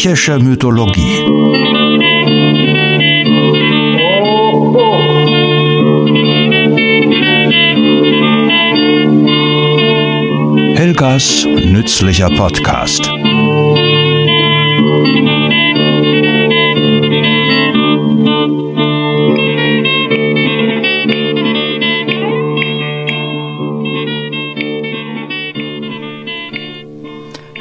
Griechische 0.00 0.38
Mythologie. 0.38 1.24
Helgas 10.76 11.44
nützlicher 11.64 12.30
Podcast. 12.30 13.10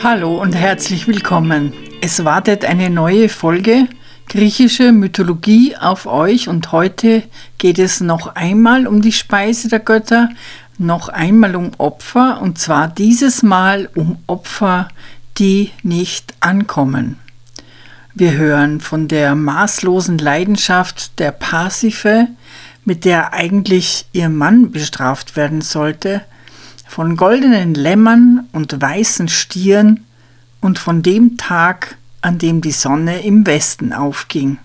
Hallo 0.03 0.39
und 0.39 0.53
herzlich 0.53 1.07
willkommen. 1.07 1.73
Es 2.09 2.23
wartet 2.23 2.63
eine 2.63 2.89
neue 2.89 3.27
Folge 3.27 3.89
griechische 4.29 4.93
Mythologie 4.93 5.75
auf 5.75 6.05
euch 6.05 6.47
und 6.47 6.71
heute 6.71 7.21
geht 7.57 7.79
es 7.79 7.99
noch 7.99 8.33
einmal 8.33 8.87
um 8.87 9.01
die 9.01 9.11
Speise 9.11 9.67
der 9.67 9.81
Götter, 9.81 10.29
noch 10.77 11.09
einmal 11.09 11.57
um 11.57 11.71
Opfer 11.77 12.39
und 12.41 12.59
zwar 12.59 12.87
dieses 12.87 13.43
Mal 13.43 13.89
um 13.93 14.19
Opfer, 14.25 14.87
die 15.37 15.71
nicht 15.83 16.33
ankommen. 16.39 17.19
Wir 18.13 18.35
hören 18.35 18.79
von 18.79 19.09
der 19.09 19.35
maßlosen 19.35 20.17
Leidenschaft 20.17 21.19
der 21.19 21.33
Pasiphae, 21.33 22.29
mit 22.85 23.03
der 23.03 23.33
eigentlich 23.33 24.05
ihr 24.13 24.29
Mann 24.29 24.71
bestraft 24.71 25.35
werden 25.35 25.59
sollte, 25.59 26.21
von 26.87 27.17
goldenen 27.17 27.73
Lämmern 27.73 28.47
und 28.53 28.81
weißen 28.81 29.27
Stieren 29.27 30.05
und 30.61 30.79
von 30.79 31.01
dem 31.03 31.37
Tag, 31.37 31.97
an 32.27 32.37
dem 32.37 32.59
die 32.59 32.73
Sonne 32.73 33.21
im 33.21 33.47
Westen 33.47 33.93
aufging. 33.93 34.57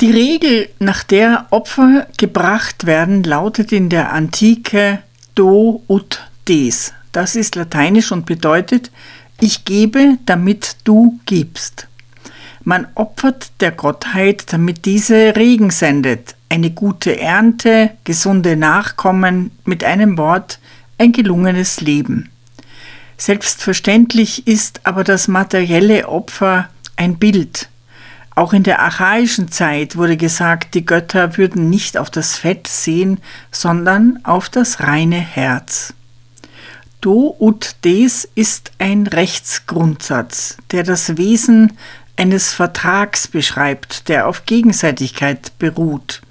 Die 0.00 0.10
Regel, 0.10 0.70
nach 0.78 1.04
der 1.04 1.46
Opfer 1.50 2.06
gebracht 2.16 2.86
werden, 2.86 3.22
lautet 3.22 3.72
in 3.72 3.90
der 3.90 4.10
Antike 4.10 5.00
do 5.34 5.82
ut 5.86 6.22
des. 6.48 6.94
Das 7.12 7.36
ist 7.36 7.56
lateinisch 7.56 8.10
und 8.10 8.24
bedeutet, 8.24 8.90
ich 9.38 9.66
gebe, 9.66 10.16
damit 10.24 10.78
du 10.84 11.20
gibst. 11.26 11.88
Man 12.62 12.86
opfert 12.94 13.52
der 13.60 13.72
Gottheit, 13.72 14.50
damit 14.50 14.86
diese 14.86 15.36
Regen 15.36 15.68
sendet, 15.68 16.36
eine 16.48 16.70
gute 16.70 17.20
Ernte, 17.20 17.90
gesunde 18.04 18.56
Nachkommen, 18.56 19.50
mit 19.66 19.84
einem 19.84 20.16
Wort 20.16 20.58
ein 20.96 21.12
gelungenes 21.12 21.82
Leben. 21.82 22.30
Selbstverständlich 23.16 24.46
ist 24.46 24.80
aber 24.84 25.04
das 25.04 25.28
materielle 25.28 26.08
Opfer 26.08 26.68
ein 26.96 27.16
Bild. 27.16 27.68
Auch 28.34 28.52
in 28.52 28.64
der 28.64 28.80
archaischen 28.80 29.50
Zeit 29.50 29.96
wurde 29.96 30.16
gesagt, 30.16 30.74
die 30.74 30.84
Götter 30.84 31.36
würden 31.36 31.70
nicht 31.70 31.96
auf 31.96 32.10
das 32.10 32.36
Fett 32.36 32.66
sehen, 32.66 33.20
sondern 33.52 34.18
auf 34.24 34.48
das 34.48 34.80
reine 34.80 35.18
Herz. 35.18 35.94
Do 37.00 37.36
ut 37.38 37.76
des 37.84 38.28
ist 38.34 38.72
ein 38.78 39.06
Rechtsgrundsatz, 39.06 40.56
der 40.72 40.82
das 40.82 41.16
Wesen 41.16 41.74
eines 42.16 42.52
Vertrags 42.52 43.28
beschreibt, 43.28 44.08
der 44.08 44.26
auf 44.26 44.46
Gegenseitigkeit 44.46 45.56
beruht. 45.58 46.22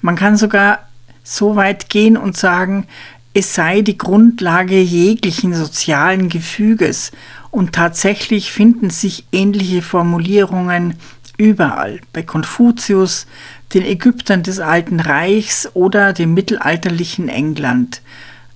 Man 0.00 0.16
kann 0.16 0.36
sogar 0.36 0.88
so 1.22 1.56
weit 1.56 1.88
gehen 1.88 2.16
und 2.16 2.36
sagen, 2.36 2.86
es 3.36 3.52
sei 3.52 3.82
die 3.82 3.98
Grundlage 3.98 4.80
jeglichen 4.80 5.54
sozialen 5.54 6.28
Gefüges 6.28 7.10
und 7.50 7.72
tatsächlich 7.72 8.52
finden 8.52 8.90
sich 8.90 9.26
ähnliche 9.32 9.82
Formulierungen 9.82 10.94
überall, 11.36 12.00
bei 12.12 12.22
Konfuzius, 12.22 13.26
den 13.74 13.84
Ägyptern 13.84 14.44
des 14.44 14.60
Alten 14.60 15.00
Reichs 15.00 15.68
oder 15.74 16.12
dem 16.12 16.32
mittelalterlichen 16.32 17.28
England. 17.28 18.02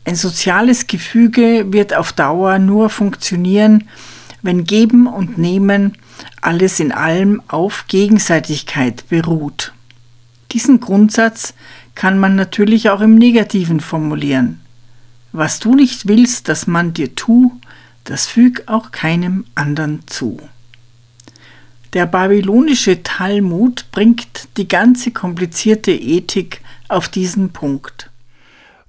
Ein 0.05 0.15
soziales 0.15 0.87
Gefüge 0.87 1.73
wird 1.73 1.93
auf 1.93 2.13
Dauer 2.13 2.61
nur 2.61 2.89
funktionieren, 2.89 3.89
wenn 4.43 4.63
Geben 4.63 5.09
und 5.09 5.39
Nehmen 5.39 5.99
alles 6.41 6.79
in 6.79 6.93
allem 6.93 7.43
auf 7.49 7.87
Gegenseitigkeit 7.89 9.09
beruht. 9.09 9.73
Diesen 10.53 10.79
Grundsatz 10.79 11.53
kann 11.97 12.17
man 12.21 12.37
natürlich 12.37 12.91
auch 12.91 13.01
im 13.01 13.17
Negativen 13.17 13.81
formulieren. 13.81 14.61
Was 15.33 15.61
du 15.61 15.75
nicht 15.75 16.09
willst, 16.09 16.49
dass 16.49 16.67
man 16.67 16.95
dir 16.95 17.15
tu, 17.15 17.53
das 18.05 18.27
füg 18.27 18.65
auch 18.67 18.91
keinem 18.91 19.45
anderen 19.55 20.07
zu. 20.07 20.41
Der 21.93 22.07
babylonische 22.07 23.03
Talmud 23.03 23.87
bringt 23.93 24.49
die 24.57 24.69
ganze 24.69 25.11
komplizierte 25.11 25.93
Ethik 25.93 26.61
auf 26.89 27.09
diesen 27.09 27.51
Punkt. 27.51 28.11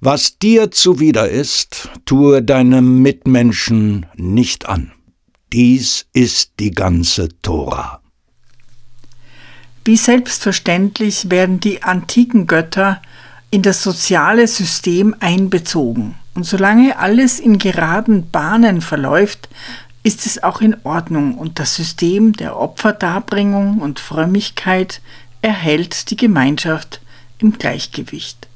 Was 0.00 0.38
dir 0.38 0.70
zuwider 0.70 1.28
ist, 1.28 1.90
tue 2.06 2.42
deinem 2.42 3.02
Mitmenschen 3.02 4.06
nicht 4.16 4.66
an. 4.66 4.92
Dies 5.52 6.06
ist 6.12 6.52
die 6.58 6.70
ganze 6.70 7.28
Tora. 7.42 8.00
Wie 9.84 9.96
selbstverständlich 9.96 11.30
werden 11.30 11.60
die 11.60 11.82
antiken 11.82 12.46
Götter 12.46 13.02
in 13.50 13.62
das 13.62 13.82
soziale 13.82 14.46
System 14.46 15.14
einbezogen. 15.20 16.14
Und 16.34 16.44
solange 16.44 16.98
alles 16.98 17.40
in 17.40 17.58
geraden 17.58 18.30
Bahnen 18.30 18.80
verläuft, 18.80 19.48
ist 20.02 20.24
es 20.26 20.42
auch 20.42 20.60
in 20.60 20.76
Ordnung 20.84 21.36
und 21.36 21.58
das 21.58 21.74
System 21.74 22.32
der 22.32 22.56
Opferdarbringung 22.56 23.78
und 23.78 24.00
Frömmigkeit 24.00 25.00
erhält 25.42 26.10
die 26.10 26.16
Gemeinschaft 26.16 27.00
im 27.38 27.58
Gleichgewicht. 27.58 28.48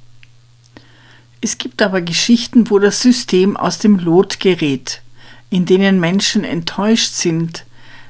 Es 1.40 1.58
gibt 1.58 1.82
aber 1.82 2.00
Geschichten, 2.00 2.70
wo 2.70 2.78
das 2.78 3.02
System 3.02 3.56
aus 3.56 3.78
dem 3.78 3.98
Lot 3.98 4.40
gerät, 4.40 5.02
in 5.50 5.66
denen 5.66 6.00
Menschen 6.00 6.44
enttäuscht 6.44 7.12
sind, 7.12 7.66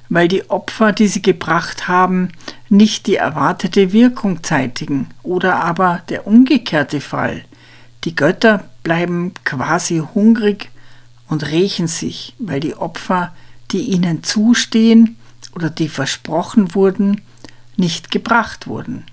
weil 0.08 0.28
die 0.28 0.48
Opfer, 0.50 0.92
die 0.92 1.08
sie 1.08 1.22
gebracht 1.22 1.88
haben, 1.88 2.30
nicht 2.68 3.06
die 3.06 3.16
erwartete 3.16 3.92
Wirkung 3.92 4.42
zeitigen, 4.42 5.08
oder 5.22 5.56
aber 5.56 6.02
der 6.08 6.26
umgekehrte 6.26 7.00
Fall. 7.00 7.44
Die 8.04 8.14
Götter 8.14 8.64
bleiben 8.82 9.32
quasi 9.44 10.02
hungrig 10.14 10.70
und 11.28 11.50
rächen 11.50 11.88
sich, 11.88 12.34
weil 12.38 12.60
die 12.60 12.76
Opfer, 12.76 13.34
die 13.72 13.82
ihnen 13.82 14.22
zustehen 14.22 15.16
oder 15.54 15.70
die 15.70 15.88
versprochen 15.88 16.74
wurden, 16.74 17.22
nicht 17.76 18.10
gebracht 18.10 18.66
wurden. 18.66 19.04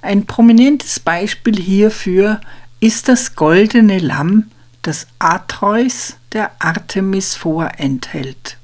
Ein 0.00 0.26
prominentes 0.26 1.00
Beispiel 1.00 1.60
hierfür 1.60 2.40
ist 2.80 3.08
das 3.08 3.34
goldene 3.34 3.98
Lamm, 3.98 4.50
das 4.82 5.08
Atreus 5.18 6.16
der 6.32 6.52
Artemis 6.60 7.34
vorenthält. 7.34 8.56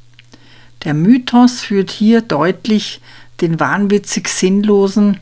Der 0.85 0.95
Mythos 0.95 1.63
führt 1.63 1.91
hier 1.91 2.21
deutlich 2.21 3.01
den 3.41 3.59
wahnwitzig 3.59 4.29
sinnlosen, 4.29 5.19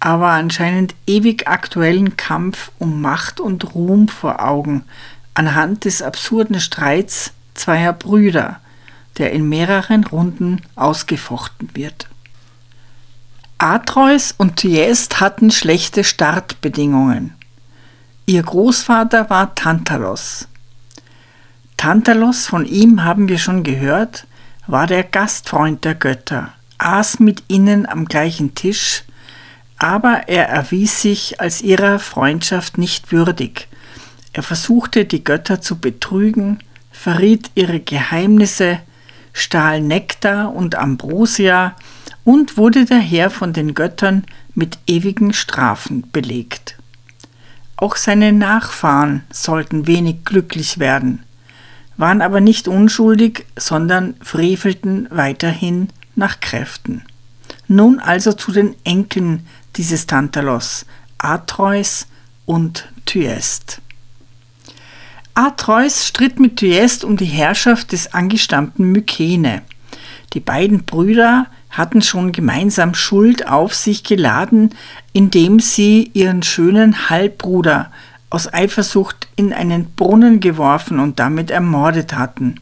aber 0.00 0.28
anscheinend 0.28 0.94
ewig 1.06 1.48
aktuellen 1.48 2.16
Kampf 2.16 2.70
um 2.78 3.00
Macht 3.00 3.40
und 3.40 3.74
Ruhm 3.74 4.08
vor 4.08 4.44
Augen 4.44 4.84
anhand 5.34 5.84
des 5.84 6.00
absurden 6.00 6.60
Streits 6.60 7.32
zweier 7.54 7.92
Brüder, 7.92 8.60
der 9.18 9.32
in 9.32 9.48
mehreren 9.48 10.04
Runden 10.04 10.62
ausgefochten 10.76 11.70
wird. 11.74 12.08
Atreus 13.58 14.34
und 14.36 14.56
Thyest 14.56 15.20
hatten 15.20 15.50
schlechte 15.50 16.04
Startbedingungen. 16.04 17.34
Ihr 18.26 18.42
Großvater 18.42 19.30
war 19.30 19.54
Tantalos. 19.54 20.48
Tantalos, 21.76 22.46
von 22.46 22.64
ihm 22.64 23.04
haben 23.04 23.28
wir 23.28 23.38
schon 23.38 23.62
gehört, 23.62 24.26
war 24.66 24.86
der 24.86 25.04
Gastfreund 25.04 25.84
der 25.84 25.94
Götter, 25.94 26.52
aß 26.78 27.20
mit 27.20 27.42
ihnen 27.48 27.86
am 27.86 28.06
gleichen 28.06 28.54
Tisch, 28.54 29.02
aber 29.78 30.28
er 30.28 30.48
erwies 30.48 31.02
sich 31.02 31.40
als 31.40 31.60
ihrer 31.62 31.98
Freundschaft 31.98 32.78
nicht 32.78 33.12
würdig. 33.12 33.68
Er 34.32 34.42
versuchte 34.42 35.04
die 35.04 35.22
Götter 35.22 35.60
zu 35.60 35.78
betrügen, 35.78 36.58
verriet 36.90 37.50
ihre 37.54 37.80
Geheimnisse, 37.80 38.80
stahl 39.32 39.80
Nektar 39.80 40.54
und 40.54 40.76
Ambrosia 40.76 41.76
und 42.24 42.56
wurde 42.56 42.84
daher 42.84 43.30
von 43.30 43.52
den 43.52 43.74
Göttern 43.74 44.24
mit 44.54 44.78
ewigen 44.86 45.32
Strafen 45.32 46.10
belegt. 46.12 46.76
Auch 47.76 47.96
seine 47.96 48.32
Nachfahren 48.32 49.24
sollten 49.30 49.86
wenig 49.86 50.24
glücklich 50.24 50.78
werden 50.78 51.24
waren 51.96 52.22
aber 52.22 52.40
nicht 52.40 52.68
unschuldig, 52.68 53.46
sondern 53.56 54.14
frevelten 54.20 55.08
weiterhin 55.10 55.88
nach 56.16 56.40
Kräften. 56.40 57.02
Nun 57.68 57.98
also 57.98 58.32
zu 58.32 58.52
den 58.52 58.74
Enkeln 58.84 59.46
dieses 59.76 60.06
Tantalos, 60.06 60.86
Atreus 61.18 62.06
und 62.46 62.88
Thyest. 63.06 63.80
Atreus 65.34 66.06
stritt 66.06 66.38
mit 66.38 66.56
Thyest 66.58 67.04
um 67.04 67.16
die 67.16 67.24
Herrschaft 67.24 67.92
des 67.92 68.14
angestammten 68.14 68.92
Mykene. 68.92 69.62
Die 70.32 70.40
beiden 70.40 70.84
Brüder 70.84 71.46
hatten 71.70 72.02
schon 72.02 72.30
gemeinsam 72.30 72.94
Schuld 72.94 73.48
auf 73.48 73.74
sich 73.74 74.04
geladen, 74.04 74.70
indem 75.12 75.58
sie 75.58 76.10
ihren 76.14 76.42
schönen 76.42 77.10
Halbbruder 77.10 77.90
aus 78.30 78.52
Eifersucht 78.52 79.28
in 79.36 79.52
einen 79.52 79.94
Brunnen 79.94 80.40
geworfen 80.40 80.98
und 80.98 81.18
damit 81.18 81.50
ermordet 81.50 82.14
hatten. 82.14 82.60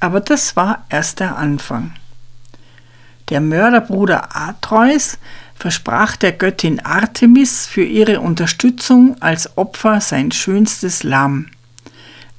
Aber 0.00 0.20
das 0.20 0.56
war 0.56 0.84
erst 0.88 1.20
der 1.20 1.36
Anfang. 1.36 1.92
Der 3.30 3.40
Mörderbruder 3.40 4.36
Atreus 4.36 5.18
versprach 5.54 6.16
der 6.16 6.32
Göttin 6.32 6.80
Artemis 6.80 7.66
für 7.66 7.84
ihre 7.84 8.20
Unterstützung 8.20 9.20
als 9.20 9.58
Opfer 9.58 10.00
sein 10.00 10.30
schönstes 10.32 11.02
Lamm. 11.02 11.48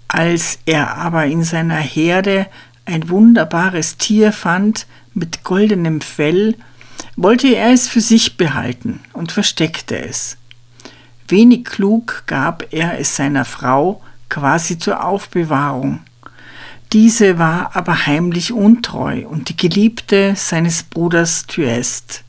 Als 0.08 0.60
er 0.66 0.96
aber 0.98 1.26
in 1.26 1.44
seiner 1.44 1.76
Herde 1.78 2.48
ein 2.86 3.10
wunderbares 3.10 3.98
Tier 3.98 4.32
fand 4.32 4.88
mit 5.14 5.44
goldenem 5.44 6.02
Fell, 6.02 6.56
wollte 7.16 7.50
er 7.50 7.72
es 7.72 7.88
für 7.88 8.02
sich 8.02 8.38
behalten 8.38 9.02
und 9.14 9.32
versteckte 9.32 10.00
es. 10.00 10.39
Wenig 11.30 11.66
klug 11.66 12.24
gab 12.26 12.66
er 12.72 13.00
es 13.00 13.16
seiner 13.16 13.46
Frau 13.46 14.02
quasi 14.30 14.80
zur 14.80 15.04
Aufbewahrung. 15.04 16.00
Diese 16.92 17.38
war 17.38 17.76
aber 17.76 18.08
heimlich 18.08 18.52
untreu 18.52 19.28
und 19.28 19.50
die 19.50 19.58
Geliebte 19.58 20.34
seines 20.36 20.82
Bruders 20.82 21.46
Thyest. 21.46 22.24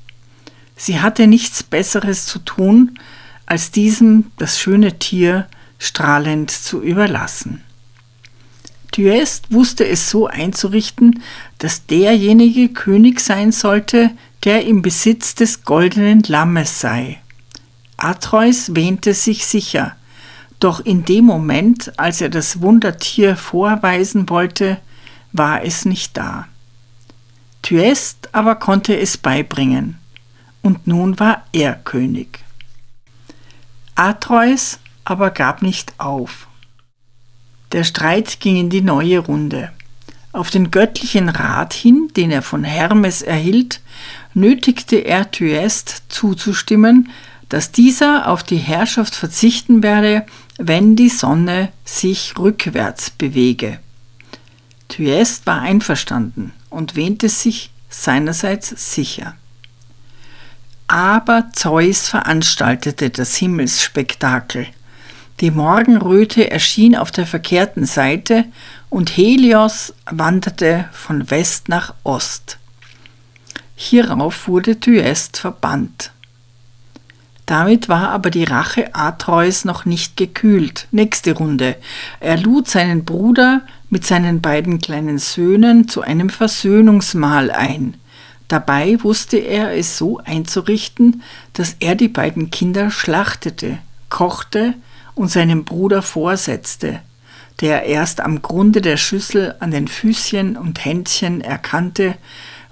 Sie 0.77 1.01
hatte 1.01 1.27
nichts 1.27 1.63
Besseres 1.63 2.27
zu 2.27 2.41
tun, 2.41 2.99
als 3.47 3.71
diesem 3.71 4.33
das 4.37 4.59
schöne 4.59 4.99
Tier 4.99 5.47
strahlend 5.79 6.51
zu 6.51 6.83
überlassen. 6.83 7.63
Thyest 8.93 9.51
wusste 9.51 9.87
es 9.87 10.11
so 10.11 10.27
einzurichten, 10.27 11.23
dass 11.59 11.87
derjenige 11.87 12.69
König 12.69 13.21
sein 13.21 13.53
sollte, 13.53 14.11
der 14.45 14.67
im 14.67 14.83
Besitz 14.83 15.35
des 15.35 15.65
goldenen 15.65 16.23
Lammes 16.27 16.81
sei. 16.81 17.19
Atreus 18.03 18.75
wähnte 18.75 19.15
sich 19.15 19.47
sicher, 19.47 19.97
doch 20.59 20.81
in 20.81 21.05
dem 21.05 21.25
Moment, 21.25 21.99
als 21.99 22.21
er 22.21 22.29
das 22.29 22.61
Wundertier 22.61 23.37
vorweisen 23.37 24.29
wollte, 24.29 24.79
war 25.33 25.65
es 25.65 25.85
nicht 25.85 26.17
da. 26.17 26.49
Thyest 27.63 28.31
aber 28.33 28.57
konnte 28.57 28.99
es 28.99 29.17
beibringen, 29.17 29.99
und 30.63 30.87
nun 30.87 31.19
war 31.21 31.45
er 31.53 31.75
König. 31.75 32.41
Atreus 33.95 34.79
aber 35.05 35.31
gab 35.31 35.63
nicht 35.63 35.95
auf. 35.99 36.47
Der 37.73 37.85
Streit 37.85 38.41
ging 38.41 38.57
in 38.57 38.71
die 38.71 38.81
neue 38.81 39.19
Runde. 39.19 39.73
Auf 40.33 40.51
den 40.51 40.71
göttlichen 40.71 41.29
Rat 41.29 41.73
hin, 41.73 42.09
den 42.17 42.31
er 42.31 42.43
von 42.43 42.65
Hermes 42.65 43.23
erhielt, 43.23 43.81
nötigte 44.35 44.97
er 44.97 45.31
Thyest 45.31 46.05
zuzustimmen, 46.09 47.11
dass 47.51 47.73
dieser 47.73 48.29
auf 48.29 48.43
die 48.43 48.57
Herrschaft 48.57 49.15
verzichten 49.15 49.83
werde, 49.83 50.25
wenn 50.57 50.97
die 50.97 51.11
Sonne 51.11 51.71
sich 51.85 52.39
rückwärts 52.39 53.11
bewege. 53.11 53.81
Thyest 54.89 55.47
war 55.47 55.61
einverstanden 55.61 56.53
und 56.71 56.97
wähnte 56.97 57.29
sich 57.29 57.71
seinerseits 57.89 58.95
sicher. 58.95 59.35
Aber 60.87 61.51
Zeus 61.53 62.09
veranstaltete 62.09 63.11
das 63.11 63.37
Himmelsspektakel. 63.37 64.67
Die 65.41 65.51
Morgenröte 65.51 66.51
erschien 66.51 66.97
auf 66.97 67.11
der 67.11 67.27
verkehrten 67.27 67.85
Seite 67.85 68.45
und 68.91 69.17
Helios 69.17 69.95
wanderte 70.11 70.89
von 70.93 71.31
West 71.31 71.69
nach 71.69 71.95
Ost. 72.05 72.59
Hierauf 73.75 74.47
wurde 74.47 74.79
Thyest 74.79 75.39
verbannt. 75.39 76.13
Damit 77.51 77.89
war 77.89 78.11
aber 78.11 78.31
die 78.31 78.45
Rache 78.45 78.95
Atreus 78.95 79.65
noch 79.65 79.85
nicht 79.85 80.17
gekühlt. 80.17 80.87
Nächste 80.93 81.33
Runde. 81.33 81.75
Er 82.21 82.37
lud 82.37 82.69
seinen 82.69 83.05
Bruder 83.05 83.63
mit 83.89 84.07
seinen 84.07 84.41
beiden 84.41 84.79
kleinen 84.79 85.19
Söhnen 85.19 85.89
zu 85.89 86.03
einem 86.03 86.31
Versöhnungsmahl 86.31 87.51
ein. 87.51 87.95
Dabei 88.47 89.03
wusste 89.03 89.39
er 89.39 89.77
es 89.77 89.99
so 89.99 90.19
einzurichten, 90.19 91.25
dass 91.53 91.75
er 91.81 91.97
die 91.97 92.07
beiden 92.07 92.53
Kinder 92.53 92.93
schlachtete, 92.93 93.79
kochte 94.11 94.75
und 95.17 95.29
seinem 95.29 95.65
Bruder 95.65 96.03
vorsetzte, 96.03 97.01
der 97.61 97.83
erst 97.83 98.21
am 98.21 98.43
Grunde 98.43 98.81
der 98.81 98.97
Schüssel 98.97 99.57
an 99.59 99.73
den 99.73 99.89
Füßchen 99.89 100.57
und 100.57 100.85
Händchen 100.85 101.41
erkannte, 101.41 102.15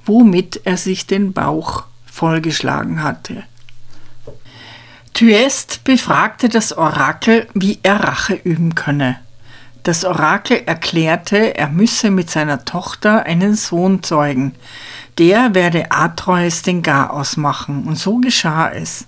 womit 0.06 0.60
er 0.62 0.76
sich 0.76 1.08
den 1.08 1.32
Bauch 1.32 1.82
vollgeschlagen 2.06 3.02
hatte. 3.02 3.42
Thyest 5.18 5.82
befragte 5.82 6.48
das 6.48 6.72
Orakel, 6.78 7.48
wie 7.52 7.80
er 7.82 7.96
Rache 8.04 8.34
üben 8.34 8.76
könne. 8.76 9.18
Das 9.82 10.04
Orakel 10.04 10.62
erklärte, 10.64 11.56
er 11.56 11.68
müsse 11.68 12.12
mit 12.12 12.30
seiner 12.30 12.64
Tochter 12.64 13.24
einen 13.24 13.56
Sohn 13.56 14.04
zeugen. 14.04 14.54
Der 15.18 15.56
werde 15.56 15.90
Atreus 15.90 16.62
den 16.62 16.84
Garaus 16.84 17.36
machen, 17.36 17.88
und 17.88 17.98
so 17.98 18.18
geschah 18.18 18.70
es. 18.70 19.06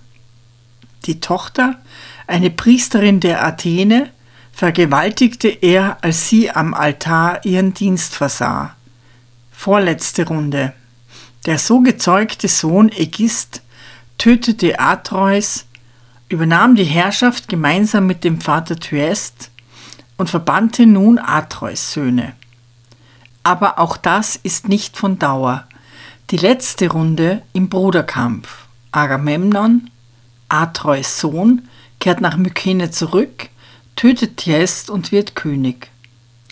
Die 1.07 1.21
Tochter, 1.21 1.77
eine 2.27 2.51
Priesterin 2.51 3.21
der 3.21 3.47
Athene, 3.47 4.11
vergewaltigte 4.51 5.47
er, 5.47 5.99
als 6.01 6.29
sie 6.29 6.51
am 6.51 6.75
Altar 6.75 7.45
ihren 7.45 7.73
Dienst 7.73 8.17
versah. 8.17 8.75
Vorletzte 9.53 10.27
Runde. 10.27 10.73
Der 11.47 11.61
so 11.61 11.83
gezeugte 11.83 12.49
Sohn 12.49 12.89
Ägist 12.89 13.63
tötete 14.19 14.81
Atreus, 14.81 15.67
übernahm 16.31 16.77
die 16.77 16.85
Herrschaft 16.85 17.49
gemeinsam 17.49 18.07
mit 18.07 18.25
dem 18.25 18.41
Vater 18.41 18.77
Thyest 18.77 19.51
und 20.17 20.31
verbannte 20.31 20.87
nun 20.87 21.19
Atreus 21.19 21.93
Söhne. 21.93 22.35
Aber 23.43 23.79
auch 23.79 23.97
das 23.97 24.37
ist 24.37 24.69
nicht 24.69 24.97
von 24.97 25.19
Dauer. 25.19 25.67
Die 26.31 26.37
letzte 26.37 26.91
Runde 26.91 27.43
im 27.53 27.69
Bruderkampf. 27.69 28.67
Agamemnon, 28.93 29.91
Atreus 30.49 31.19
Sohn, 31.19 31.69
kehrt 31.99 32.21
nach 32.21 32.37
Mykene 32.37 32.91
zurück, 32.91 33.49
tötet 33.97 34.37
Thyest 34.37 34.89
und 34.89 35.11
wird 35.11 35.35
König. 35.35 35.91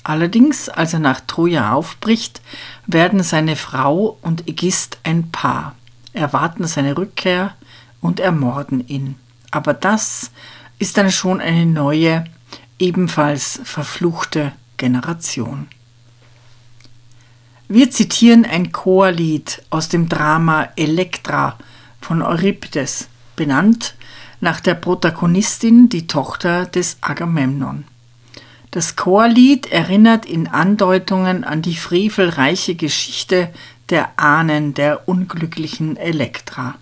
Allerdings, 0.03 0.69
als 0.69 0.93
er 0.93 1.01
nach 1.01 1.21
Troja 1.21 1.73
aufbricht, 1.73 2.41
werden 2.87 3.23
seine 3.23 3.55
Frau 3.55 4.19
und 4.23 4.49
Ägist 4.49 4.99
ein 5.05 5.31
Paar, 5.31 5.77
erwarten 6.13 6.67
seine 6.67 6.97
Rückkehr 6.97 7.55
und 8.01 8.19
ermorden 8.19 8.87
ihn. 8.89 9.17
Aber 9.51 9.75
das 9.75 10.31
ist 10.79 10.97
dann 10.97 11.11
schon 11.11 11.41
eine 11.41 11.67
neue, 11.67 12.25
ebenfalls 12.79 13.61
verfluchte 13.65 14.53
Generation. 14.77 15.69
Wir 17.69 17.91
zitieren 17.91 18.47
ein 18.47 18.73
Chorlied 18.73 19.63
aus 19.69 19.89
dem 19.89 20.09
Drama 20.09 20.69
Elektra 20.77 21.59
von 22.01 22.23
Euripides, 22.23 23.09
benannt 23.37 23.95
nach 24.41 24.61
der 24.61 24.75
Protagonistin, 24.75 25.89
die 25.89 26.07
Tochter 26.07 26.65
des 26.65 26.97
Agamemnon. 27.03 27.85
Das 28.71 28.97
Chorlied 28.97 29.67
erinnert 29.67 30.27
in 30.27 30.47
Andeutungen 30.47 31.45
an 31.45 31.63
die 31.63 31.77
frevelreiche 31.77 32.75
Geschichte 32.75 33.51
der 33.91 34.11
Ahnen 34.19 34.75
der 34.75 35.09
unglücklichen 35.09 35.97
Elektra. 35.97 36.75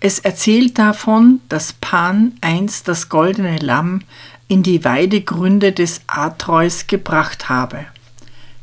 Es 0.00 0.20
erzählt 0.20 0.78
davon, 0.78 1.40
dass 1.48 1.72
Pan 1.72 2.32
einst 2.40 2.86
das 2.86 3.08
goldene 3.08 3.58
Lamm 3.58 4.02
in 4.46 4.62
die 4.62 4.84
Weidegründe 4.84 5.72
des 5.72 6.02
Atreus 6.06 6.86
gebracht 6.86 7.48
habe. 7.48 7.86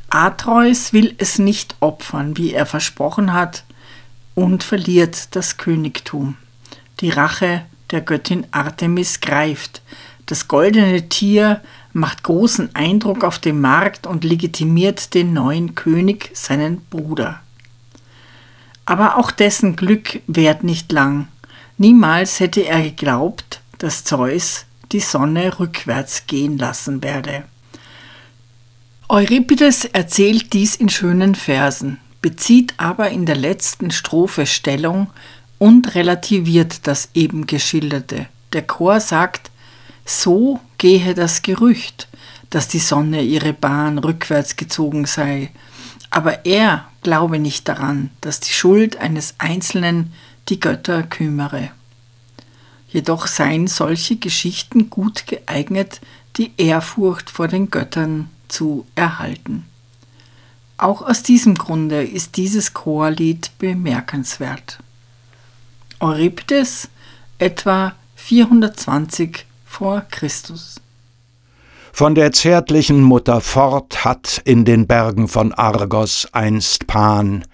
Atreus 0.09 0.93
will 0.93 1.13
es 1.17 1.37
nicht 1.37 1.75
opfern, 1.81 2.37
wie 2.37 2.53
er 2.53 2.65
versprochen 2.65 3.33
hat, 3.33 3.65
und 4.33 4.63
verliert 4.63 5.35
das 5.35 5.57
Königtum. 5.57 6.35
Die 6.99 7.09
Rache 7.09 7.65
der 7.91 8.01
Göttin 8.01 8.45
Artemis 8.51 9.21
greift. 9.21 9.81
Das 10.25 10.47
goldene 10.47 11.07
Tier 11.09 11.61
macht 11.93 12.23
großen 12.23 12.73
Eindruck 12.75 13.23
auf 13.23 13.39
dem 13.39 13.61
Markt 13.61 14.07
und 14.07 14.23
legitimiert 14.23 15.13
den 15.13 15.33
neuen 15.33 15.75
König, 15.75 16.31
seinen 16.33 16.81
Bruder. 16.85 17.41
Aber 18.85 19.17
auch 19.17 19.31
dessen 19.31 19.75
Glück 19.75 20.21
währt 20.27 20.63
nicht 20.63 20.91
lang. 20.91 21.27
Niemals 21.77 22.39
hätte 22.39 22.61
er 22.61 22.81
geglaubt, 22.81 23.61
dass 23.79 24.03
Zeus 24.03 24.65
die 24.91 24.99
Sonne 24.99 25.59
rückwärts 25.59 26.27
gehen 26.27 26.57
lassen 26.57 27.03
werde. 27.03 27.43
Euripides 29.09 29.85
erzählt 29.85 30.53
dies 30.53 30.75
in 30.75 30.89
schönen 30.89 31.35
Versen, 31.35 31.99
bezieht 32.21 32.73
aber 32.77 33.09
in 33.09 33.25
der 33.25 33.35
letzten 33.35 33.91
Strophe 33.91 34.45
Stellung 34.45 35.11
und 35.59 35.95
relativiert 35.95 36.87
das 36.87 37.09
eben 37.13 37.45
geschilderte. 37.45 38.27
Der 38.53 38.63
Chor 38.63 38.99
sagt, 38.99 39.51
so 40.05 40.59
gehe 40.77 41.13
das 41.13 41.41
Gerücht, 41.41 42.07
dass 42.49 42.67
die 42.67 42.79
Sonne 42.79 43.21
ihre 43.21 43.53
Bahn 43.53 43.97
rückwärts 43.97 44.55
gezogen 44.55 45.05
sei, 45.05 45.51
aber 46.09 46.45
er 46.45 46.85
glaube 47.05 47.37
nicht 47.37 47.67
daran, 47.67 48.09
dass 48.21 48.39
die 48.39 48.51
Schuld 48.51 48.97
eines 48.97 49.35
Einzelnen 49.37 50.11
die 50.49 50.59
Götter 50.59 51.03
kümmere. 51.03 51.69
Jedoch 52.89 53.27
seien 53.27 53.67
solche 53.67 54.15
Geschichten 54.15 54.89
gut 54.89 55.27
geeignet, 55.27 56.01
die 56.37 56.51
Ehrfurcht 56.57 57.29
vor 57.29 57.47
den 57.47 57.69
Göttern 57.69 58.31
zu 58.47 58.87
erhalten. 58.95 59.65
Auch 60.77 61.03
aus 61.03 61.21
diesem 61.21 61.53
Grunde 61.53 62.01
ist 62.01 62.37
dieses 62.37 62.73
Chorlied 62.73 63.51
bemerkenswert. 63.59 64.79
Euripdes 65.99 66.89
etwa 67.37 67.93
420 68.15 69.45
vor 69.63 70.01
Christus. 70.09 70.81
Von 71.97 72.13
der 72.13 72.33
zärtlichen 72.33 73.01
Mutter 73.01 73.39
fort 73.39 74.03
hat 74.03 74.41
in 74.43 74.65
den 74.65 74.85
Bergen 74.85 75.29
von 75.29 75.53
Argos 75.53 76.27
einst 76.33 76.87
Pan, 76.87 77.45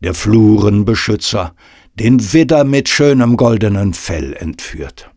der 0.00 0.14
Flurenbeschützer, 0.14 1.54
den 1.96 2.32
Widder 2.32 2.64
mit 2.64 2.88
schönem 2.88 3.36
goldenen 3.36 3.92
Fell 3.92 4.32
entführt. 4.32 5.10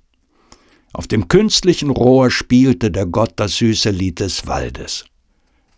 Auf 0.92 1.08
dem 1.08 1.30
künstlichen 1.30 1.90
Rohr 1.90 2.30
spielte 2.30 2.92
der 2.92 3.06
Gott 3.06 3.32
das 3.38 3.56
süße 3.56 3.92
Lied 3.92 4.20
des 4.20 4.46
Waldes. 4.46 5.06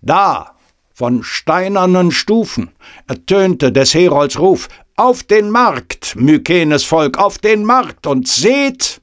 Da, 0.02 0.56
von 0.92 1.22
steinernen 1.22 2.10
Stufen, 2.10 2.72
ertönte 3.06 3.72
des 3.72 3.94
Herolds 3.94 4.40
Ruf, 4.40 4.70
auf 4.96 5.22
den 5.22 5.52
Markt, 5.52 6.16
Mykenes 6.16 6.84
Volk, 6.84 7.20
auf 7.20 7.38
den 7.38 7.64
Markt, 7.64 8.08
und 8.08 8.28
seht, 8.28 9.02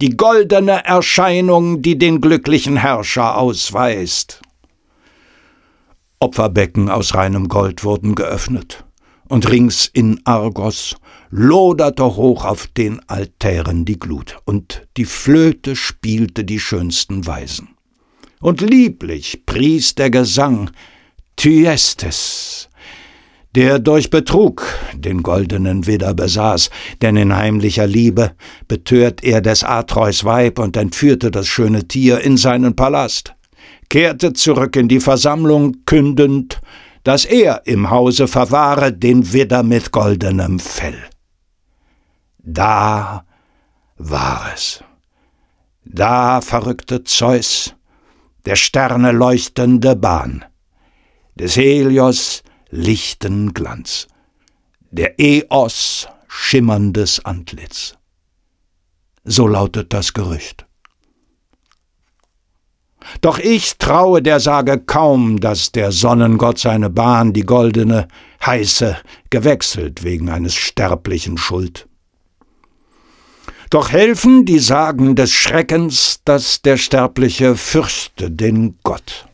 die 0.00 0.16
goldene 0.16 0.84
Erscheinung, 0.84 1.82
die 1.82 1.96
den 1.96 2.20
glücklichen 2.20 2.76
Herrscher 2.76 3.38
ausweist. 3.38 4.42
Opferbecken 6.20 6.90
aus 6.90 7.14
reinem 7.14 7.48
Gold 7.48 7.84
wurden 7.84 8.14
geöffnet, 8.14 8.84
und 9.28 9.50
rings 9.50 9.90
in 9.92 10.20
Argos 10.24 10.96
loderte 11.30 12.16
hoch 12.16 12.44
auf 12.44 12.66
den 12.68 13.00
Altären 13.08 13.84
die 13.84 13.98
Glut, 13.98 14.38
und 14.44 14.86
die 14.96 15.04
Flöte 15.04 15.76
spielte 15.76 16.44
die 16.44 16.60
schönsten 16.60 17.26
Weisen. 17.26 17.68
Und 18.40 18.60
lieblich 18.60 19.44
pries 19.46 19.94
der 19.94 20.10
Gesang 20.10 20.70
Thyestes, 21.36 22.68
der 23.56 23.78
durch 23.78 24.10
Betrug 24.10 24.66
den 24.94 25.22
goldenen 25.22 25.86
Widder 25.86 26.12
besaß, 26.12 26.68
denn 27.00 27.16
in 27.16 27.34
heimlicher 27.34 27.86
Liebe 27.86 28.32
betört 28.68 29.24
er 29.24 29.40
des 29.40 29.64
Atreus 29.64 30.24
Weib 30.24 30.58
und 30.58 30.76
entführte 30.76 31.30
das 31.30 31.46
schöne 31.46 31.88
Tier 31.88 32.20
in 32.20 32.36
seinen 32.36 32.76
Palast, 32.76 33.32
kehrte 33.88 34.34
zurück 34.34 34.76
in 34.76 34.88
die 34.88 35.00
Versammlung, 35.00 35.78
kündend, 35.86 36.60
dass 37.02 37.24
er 37.24 37.62
im 37.66 37.88
Hause 37.88 38.28
verwahre 38.28 38.92
den 38.92 39.32
Widder 39.32 39.62
mit 39.62 39.90
goldenem 39.90 40.58
Fell. 40.58 41.02
Da 42.42 43.24
war 43.96 44.50
es. 44.54 44.84
Da 45.86 46.42
verrückte 46.42 47.04
Zeus, 47.04 47.74
der 48.44 48.56
Sterne 48.56 49.12
leuchtende 49.12 49.96
Bahn, 49.96 50.44
des 51.36 51.56
Helios 51.56 52.42
lichten 52.76 53.54
Glanz, 53.54 54.06
der 54.90 55.18
Eos 55.18 56.08
schimmerndes 56.28 57.24
Antlitz. 57.24 57.94
So 59.24 59.48
lautet 59.48 59.92
das 59.92 60.12
Gerücht. 60.12 60.66
Doch 63.22 63.38
ich 63.38 63.78
traue 63.78 64.20
der 64.20 64.40
Sage 64.40 64.78
kaum, 64.78 65.40
dass 65.40 65.72
der 65.72 65.90
Sonnengott 65.90 66.58
seine 66.58 66.90
Bahn, 66.90 67.32
die 67.32 67.44
goldene, 67.44 68.08
heiße, 68.44 68.98
gewechselt 69.30 70.04
wegen 70.04 70.28
eines 70.28 70.54
sterblichen 70.54 71.38
Schuld. 71.38 71.88
Doch 73.70 73.90
helfen 73.90 74.44
die 74.44 74.58
Sagen 74.58 75.16
des 75.16 75.30
Schreckens, 75.30 76.20
dass 76.24 76.62
der 76.62 76.76
Sterbliche 76.76 77.56
fürchte 77.56 78.30
den 78.30 78.78
Gott. 78.82 79.25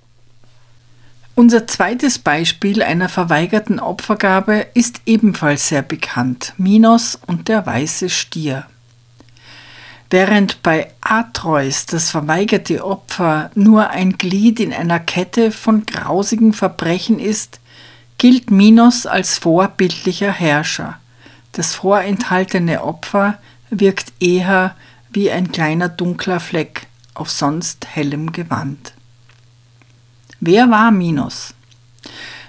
Unser 1.43 1.67
zweites 1.67 2.21
Beispiel 2.21 2.85
einer 2.85 3.09
verweigerten 3.09 3.81
Opfergabe 3.81 4.65
ist 4.75 5.01
ebenfalls 5.07 5.67
sehr 5.67 5.83
bekannt, 5.83 6.55
Minos 6.57 7.19
und 7.27 7.49
der 7.49 7.67
weiße 7.67 8.11
Stier. 8.11 8.67
Während 10.09 10.63
bei 10.63 10.93
Atreus 11.01 11.87
das 11.87 12.11
verweigerte 12.11 12.87
Opfer 12.87 13.51
nur 13.57 13.91
ein 13.91 14.19
Glied 14.19 14.61
in 14.61 14.73
einer 14.73 15.01
Kette 15.01 15.51
von 15.51 15.85
grausigen 15.85 16.53
Verbrechen 16.53 17.19
ist, 17.19 17.59
gilt 18.19 18.53
Minos 18.53 19.05
als 19.07 19.39
vorbildlicher 19.39 20.31
Herrscher. 20.31 21.01
Das 21.51 21.75
vorenthaltene 21.75 22.85
Opfer 22.85 23.39
wirkt 23.69 24.13
eher 24.21 24.77
wie 25.11 25.29
ein 25.33 25.51
kleiner 25.51 25.89
dunkler 25.89 26.39
Fleck 26.39 26.87
auf 27.15 27.33
sonst 27.33 27.89
hellem 27.97 28.31
Gewand. 28.31 28.93
Wer 30.45 30.73
war 30.73 30.91
Minos? 30.91 31.55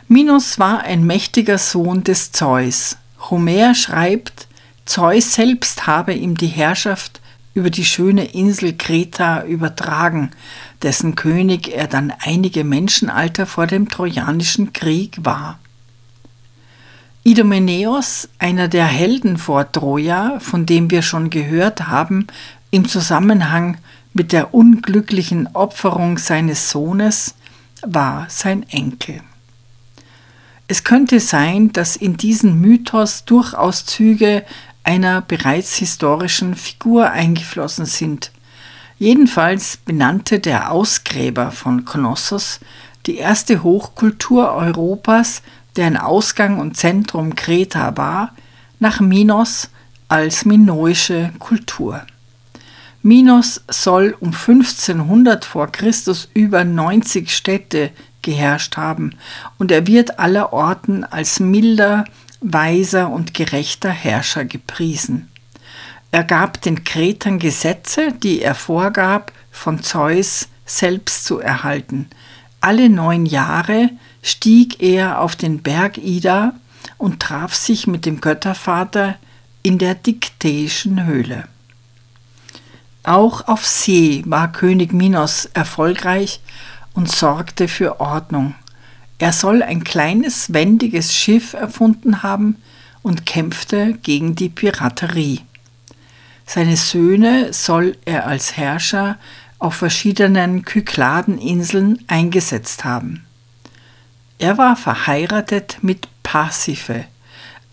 Minos 0.08 0.58
war 0.58 0.82
ein 0.82 1.06
mächtiger 1.06 1.60
Sohn 1.60 2.04
des 2.04 2.32
Zeus. 2.32 2.98
Homer 3.30 3.76
schreibt, 3.76 4.48
Zeus 4.88 5.36
selbst 5.36 5.86
habe 5.86 6.16
ihm 6.16 6.36
die 6.36 6.48
Herrschaft 6.48 7.22
über 7.54 7.70
die 7.70 7.86
schöne 7.86 8.26
Insel 8.34 8.74
Kreta 8.76 9.44
übertragen, 9.44 10.32
dessen 10.82 11.14
König 11.14 11.68
er 11.68 11.86
dann 11.86 12.12
einige 12.20 12.64
Menschenalter 12.64 13.46
vor 13.46 13.68
dem 13.68 13.88
Trojanischen 13.88 14.74
Krieg 14.74 15.18
war. 15.22 15.60
Idomeneus, 17.22 18.28
einer 18.40 18.70
der 18.70 18.88
Helden 18.88 19.38
vor 19.38 19.72
Troja, 19.72 20.40
von 20.40 20.66
dem 20.66 20.90
wir 20.90 21.04
schon 21.04 21.30
gehört 21.30 21.90
haben, 21.90 22.26
im 22.72 22.88
Zusammenhang 22.88 23.78
mit 24.14 24.32
der 24.32 24.56
unglücklichen 24.56 25.48
Opferung 25.54 26.18
seines 26.18 26.72
Sohnes, 26.72 27.36
war 27.86 28.28
sein 28.30 28.66
Enkel. 28.70 29.22
Es 30.68 30.84
könnte 30.84 31.20
sein, 31.20 31.72
dass 31.74 31.96
in 31.96 32.18
diesen 32.18 32.60
Mythos 32.62 33.25
durchaus 33.25 33.86
Züge 33.86 34.44
einer 34.84 35.22
bereits 35.22 35.75
historischen 35.75 36.56
Figur 36.56 37.10
eingeflossen 37.12 37.86
sind. 37.86 38.32
Jedenfalls 38.98 39.78
benannte 39.78 40.40
der 40.40 40.72
Ausgräber 40.72 41.52
von 41.52 41.86
Knossos 41.86 42.60
die 43.06 43.18
erste 43.18 43.63
Hochkultur 43.63 44.54
Europas, 44.54 45.42
deren 45.75 45.98
Ausgang 45.98 46.60
und 46.60 46.78
Zentrum 46.78 47.36
Kreta 47.36 47.98
war, 47.98 48.34
nach 48.80 49.00
Minos 49.00 49.70
als 50.08 50.46
minoische 50.46 51.32
Kultur. 51.40 52.06
Minos 53.05 53.62
soll 53.69 54.15
um 54.22 54.29
1500 54.29 55.43
vor 55.43 55.67
Christus 55.67 56.29
über 56.33 56.63
90 56.63 57.36
Städte 57.36 57.91
geherrscht 58.22 58.77
haben 58.77 59.15
und 59.57 59.72
er 59.72 59.88
wird 59.88 60.19
allerorten 60.19 61.03
als 61.03 61.41
milder, 61.41 62.05
weiser 62.39 63.10
und 63.10 63.33
gerechter 63.33 63.89
Herrscher 63.89 64.45
gepriesen. 64.45 65.27
Er 66.12 66.24
gab 66.24 66.62
den 66.62 66.86
Kretern 66.86 67.39
Gesetze, 67.39 68.13
die 68.13 68.41
er 68.41 68.55
vorgab, 68.55 69.33
von 69.51 69.83
Zeus 69.83 70.48
selbst 70.65 71.25
zu 71.25 71.39
erhalten. 71.39 72.07
Alle 72.62 72.88
neun 72.88 73.25
Jahre 73.25 73.89
stieg 74.22 74.81
er 74.81 75.19
auf 75.19 75.36
den 75.36 75.62
Berg 75.62 75.98
Ida 75.98 76.53
und 76.98 77.19
traf 77.19 77.53
sich 77.53 77.86
mit 77.86 78.05
dem 78.05 78.22
Göttervater 78.22 79.15
in 79.62 79.77
der 79.77 79.95
Diktäischen 79.95 81.05
Höhle. 81.05 81.50
Auch 83.03 83.48
auf 83.50 83.65
See 83.65 84.24
war 84.25 84.51
König 84.51 84.93
Minos 84.93 85.45
erfolgreich 85.53 86.39
und 86.93 87.12
sorgte 87.12 87.67
für 87.67 88.00
Ordnung. 88.00 88.55
Er 89.19 89.33
soll 89.33 89.62
ein 89.62 89.83
kleines, 89.83 90.53
wendiges 90.53 91.13
Schiff 91.13 91.53
erfunden 91.53 92.24
haben 92.24 92.62
und 93.01 93.25
kämpfte 93.25 93.93
gegen 94.03 94.36
die 94.36 94.50
Piraterie. 94.50 95.41
Seine 96.45 96.77
Söhne 96.77 97.51
soll 97.51 97.98
er 98.05 98.25
als 98.25 98.57
Herrscher 98.57 99.17
auf 99.60 99.75
verschiedenen 99.75 100.63
Kykladeninseln 100.63 102.03
eingesetzt 102.07 102.86
haben. 102.86 103.25
Er 104.39 104.57
war 104.57 104.75
verheiratet 104.75 105.77
mit 105.81 106.07
Pasiphae, 106.24 107.05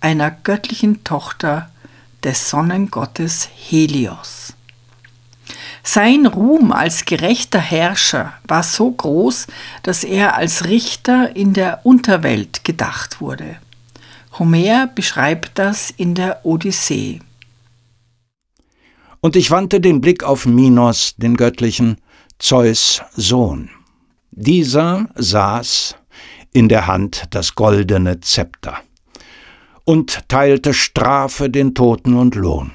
einer 0.00 0.30
göttlichen 0.30 1.02
Tochter 1.04 1.70
des 2.22 2.50
Sonnengottes 2.50 3.49
Helios. 3.56 4.54
Sein 5.82 6.26
Ruhm 6.26 6.72
als 6.72 7.04
gerechter 7.04 7.58
Herrscher 7.58 8.34
war 8.46 8.62
so 8.62 8.90
groß, 8.90 9.46
dass 9.82 10.04
er 10.04 10.37
als 10.37 10.66
Richter 10.66 11.34
in 11.34 11.52
der 11.52 11.80
Unterwelt 11.84 12.64
gedacht 12.64 13.20
wurde. 13.20 13.56
Homer 14.38 14.87
beschreibt 14.87 15.52
das 15.58 15.90
in 15.90 16.14
der 16.14 16.44
Odyssee. 16.44 17.20
Und 19.20 19.37
ich 19.37 19.50
wandte 19.50 19.80
den 19.80 20.00
Blick 20.00 20.22
auf 20.22 20.46
Minos, 20.46 21.14
den 21.16 21.37
göttlichen 21.37 21.99
Zeus 22.38 23.02
Sohn. 23.14 23.70
Dieser 24.30 25.08
saß 25.14 25.96
in 26.52 26.68
der 26.68 26.87
Hand 26.87 27.25
das 27.30 27.54
goldene 27.54 28.20
Zepter 28.20 28.78
und 29.84 30.28
teilte 30.28 30.72
Strafe 30.72 31.50
den 31.50 31.75
Toten 31.75 32.16
und 32.16 32.34
Lohn. 32.34 32.72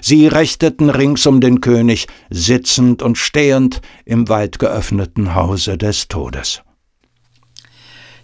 Sie 0.00 0.26
rechteten 0.26 0.90
rings 0.90 1.26
um 1.26 1.40
den 1.40 1.60
König, 1.60 2.06
sitzend 2.30 3.02
und 3.02 3.18
stehend 3.18 3.80
im 4.04 4.28
weit 4.28 4.58
geöffneten 4.58 5.34
Hause 5.34 5.78
des 5.78 6.08
Todes. 6.08 6.62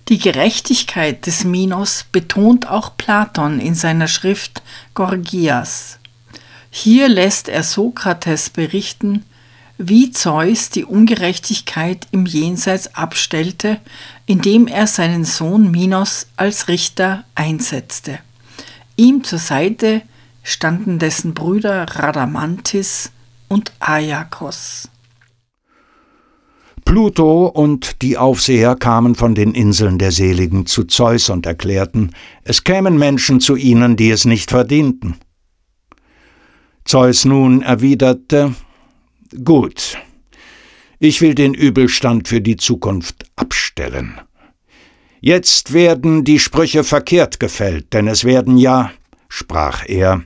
Die 0.08 0.18
Gerechtigkeit 0.18 1.26
des 1.26 1.44
Minos 1.44 2.04
betont 2.12 2.68
auch 2.68 2.96
Platon 2.96 3.58
in 3.58 3.74
seiner 3.74 4.06
Schrift 4.06 4.62
Gorgias. 4.92 5.98
Hier 6.70 7.08
lässt 7.08 7.48
er 7.48 7.62
Sokrates 7.62 8.50
berichten, 8.50 9.24
wie 9.78 10.10
Zeus 10.10 10.70
die 10.70 10.84
Ungerechtigkeit 10.84 12.06
im 12.10 12.26
Jenseits 12.26 12.94
abstellte, 12.94 13.80
indem 14.26 14.66
er 14.66 14.86
seinen 14.86 15.24
Sohn 15.24 15.70
Minos 15.70 16.26
als 16.36 16.68
Richter 16.68 17.24
einsetzte. 17.34 18.18
Ihm 18.96 19.24
zur 19.24 19.38
Seite 19.38 20.02
standen 20.44 21.00
dessen 21.00 21.34
Brüder 21.34 21.86
Radamantis 21.88 23.10
und 23.48 23.72
Ajakos. 23.80 24.88
Pluto 26.84 27.46
und 27.46 28.02
die 28.02 28.18
Aufseher 28.18 28.76
kamen 28.76 29.14
von 29.14 29.34
den 29.34 29.54
Inseln 29.54 29.98
der 29.98 30.12
Seligen 30.12 30.66
zu 30.66 30.84
Zeus 30.84 31.30
und 31.30 31.46
erklärten, 31.46 32.12
es 32.44 32.62
kämen 32.62 32.98
Menschen 32.98 33.40
zu 33.40 33.56
ihnen, 33.56 33.96
die 33.96 34.10
es 34.10 34.26
nicht 34.26 34.50
verdienten. 34.50 35.16
Zeus 36.84 37.24
nun 37.24 37.62
erwiderte, 37.62 38.54
Gut, 39.42 39.96
ich 41.00 41.20
will 41.20 41.34
den 41.34 41.54
Übelstand 41.54 42.28
für 42.28 42.40
die 42.40 42.56
Zukunft 42.56 43.24
abstellen. 43.34 44.20
Jetzt 45.20 45.72
werden 45.72 46.22
die 46.22 46.38
Sprüche 46.38 46.84
verkehrt 46.84 47.40
gefällt, 47.40 47.94
denn 47.94 48.06
es 48.06 48.24
werden 48.24 48.58
ja, 48.58 48.92
sprach 49.28 49.88
er, 49.88 50.22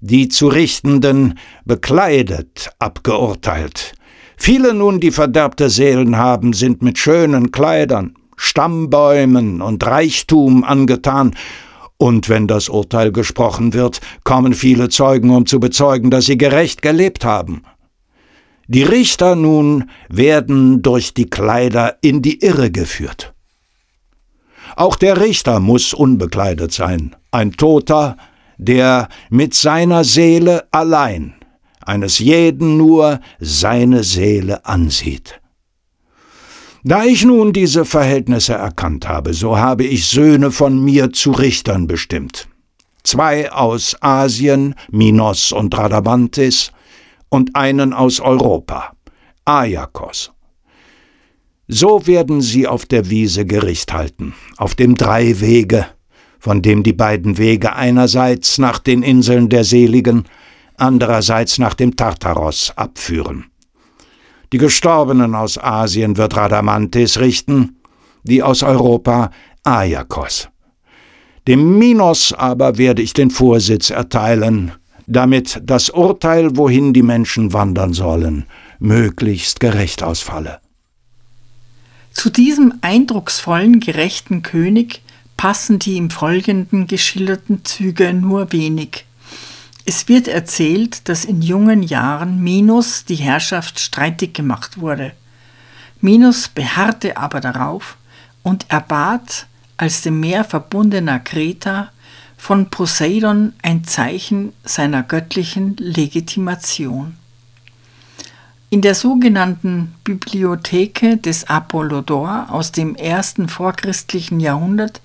die 0.00 0.28
zu 0.28 0.48
Richtenden 0.48 1.38
bekleidet 1.64 2.70
abgeurteilt. 2.78 3.94
Viele 4.36 4.72
nun, 4.72 5.00
die 5.00 5.10
verderbte 5.10 5.68
Seelen 5.68 6.16
haben, 6.16 6.52
sind 6.52 6.82
mit 6.82 6.98
schönen 6.98 7.52
Kleidern, 7.52 8.14
Stammbäumen 8.36 9.60
und 9.60 9.84
Reichtum 9.86 10.64
angetan, 10.64 11.34
und 11.98 12.30
wenn 12.30 12.46
das 12.46 12.70
Urteil 12.70 13.12
gesprochen 13.12 13.74
wird, 13.74 14.00
kommen 14.24 14.54
viele 14.54 14.88
Zeugen, 14.88 15.28
um 15.28 15.44
zu 15.44 15.60
bezeugen, 15.60 16.10
dass 16.10 16.24
sie 16.24 16.38
gerecht 16.38 16.80
gelebt 16.80 17.26
haben. 17.26 17.62
Die 18.68 18.84
Richter 18.84 19.36
nun 19.36 19.90
werden 20.08 20.80
durch 20.80 21.12
die 21.12 21.28
Kleider 21.28 21.96
in 22.00 22.22
die 22.22 22.42
Irre 22.42 22.70
geführt. 22.70 23.34
Auch 24.76 24.96
der 24.96 25.20
Richter 25.20 25.60
muss 25.60 25.92
unbekleidet 25.92 26.72
sein, 26.72 27.14
ein 27.32 27.52
Toter, 27.52 28.16
der 28.60 29.08
mit 29.30 29.54
seiner 29.54 30.04
Seele 30.04 30.66
allein 30.70 31.34
eines 31.80 32.18
jeden 32.18 32.76
nur 32.76 33.20
seine 33.40 34.04
Seele 34.04 34.66
ansieht. 34.66 35.40
Da 36.84 37.04
ich 37.04 37.24
nun 37.24 37.52
diese 37.52 37.84
Verhältnisse 37.84 38.54
erkannt 38.54 39.08
habe, 39.08 39.32
so 39.34 39.58
habe 39.58 39.84
ich 39.84 40.06
Söhne 40.06 40.50
von 40.50 40.82
mir 40.82 41.10
zu 41.12 41.32
Richtern 41.32 41.86
bestimmt. 41.86 42.48
Zwei 43.02 43.50
aus 43.50 43.96
Asien, 44.00 44.74
Minos 44.90 45.52
und 45.52 45.76
Radamantis, 45.76 46.70
und 47.30 47.56
einen 47.56 47.92
aus 47.94 48.20
Europa, 48.20 48.92
Ajakos. 49.44 50.32
So 51.66 52.06
werden 52.06 52.40
sie 52.40 52.66
auf 52.66 52.84
der 52.84 53.08
Wiese 53.08 53.46
Gericht 53.46 53.92
halten, 53.92 54.34
auf 54.56 54.74
dem 54.74 54.96
Dreiwege, 54.96 55.86
von 56.40 56.62
dem 56.62 56.82
die 56.82 56.94
beiden 56.94 57.38
Wege 57.38 57.76
einerseits 57.76 58.58
nach 58.58 58.78
den 58.78 59.02
Inseln 59.02 59.50
der 59.50 59.62
Seligen, 59.62 60.24
andererseits 60.76 61.58
nach 61.58 61.74
dem 61.74 61.94
Tartaros 61.94 62.72
abführen. 62.74 63.44
Die 64.52 64.58
Gestorbenen 64.58 65.34
aus 65.34 65.58
Asien 65.58 66.16
wird 66.16 66.36
Radamantis 66.36 67.20
richten, 67.20 67.76
die 68.24 68.42
aus 68.42 68.62
Europa 68.62 69.30
Ajakos. 69.62 70.48
Dem 71.46 71.78
Minos 71.78 72.32
aber 72.32 72.78
werde 72.78 73.02
ich 73.02 73.12
den 73.12 73.30
Vorsitz 73.30 73.90
erteilen, 73.90 74.72
damit 75.06 75.60
das 75.62 75.90
Urteil, 75.90 76.56
wohin 76.56 76.92
die 76.92 77.02
Menschen 77.02 77.52
wandern 77.52 77.92
sollen, 77.92 78.46
möglichst 78.78 79.60
gerecht 79.60 80.02
ausfalle. 80.02 80.60
Zu 82.12 82.30
diesem 82.30 82.74
eindrucksvollen, 82.80 83.80
gerechten 83.80 84.42
König 84.42 85.02
passen 85.40 85.78
die 85.78 85.96
im 85.96 86.10
Folgenden 86.10 86.86
geschilderten 86.86 87.64
Züge 87.64 88.12
nur 88.12 88.52
wenig. 88.52 89.06
Es 89.86 90.06
wird 90.06 90.28
erzählt, 90.28 91.08
dass 91.08 91.24
in 91.24 91.40
jungen 91.40 91.82
Jahren 91.82 92.42
Minos 92.42 93.06
die 93.06 93.14
Herrschaft 93.14 93.80
streitig 93.80 94.34
gemacht 94.34 94.82
wurde. 94.82 95.12
Minos 96.02 96.48
beharrte 96.48 97.16
aber 97.16 97.40
darauf 97.40 97.96
und 98.42 98.66
erbat 98.68 99.46
als 99.78 100.02
dem 100.02 100.20
Meer 100.20 100.44
verbundener 100.44 101.20
Kreta 101.20 101.90
von 102.36 102.68
Poseidon 102.68 103.54
ein 103.62 103.84
Zeichen 103.84 104.52
seiner 104.64 105.02
göttlichen 105.02 105.74
Legitimation. 105.78 107.16
In 108.72 108.82
der 108.82 108.94
sogenannten 108.94 109.92
Bibliotheke 110.04 111.16
des 111.16 111.50
Apollodor 111.50 112.46
aus 112.50 112.70
dem 112.70 112.94
ersten 112.94 113.48
vorchristlichen 113.48 114.38
Jahrhundert 114.38 115.00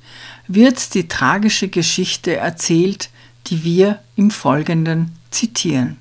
wird 0.47 0.93
die 0.93 1.07
tragische 1.07 1.67
Geschichte 1.67 2.35
erzählt, 2.35 3.09
die 3.47 3.63
wir 3.63 4.01
im 4.15 4.29
Folgenden 4.29 5.15
zitieren. 5.31 5.97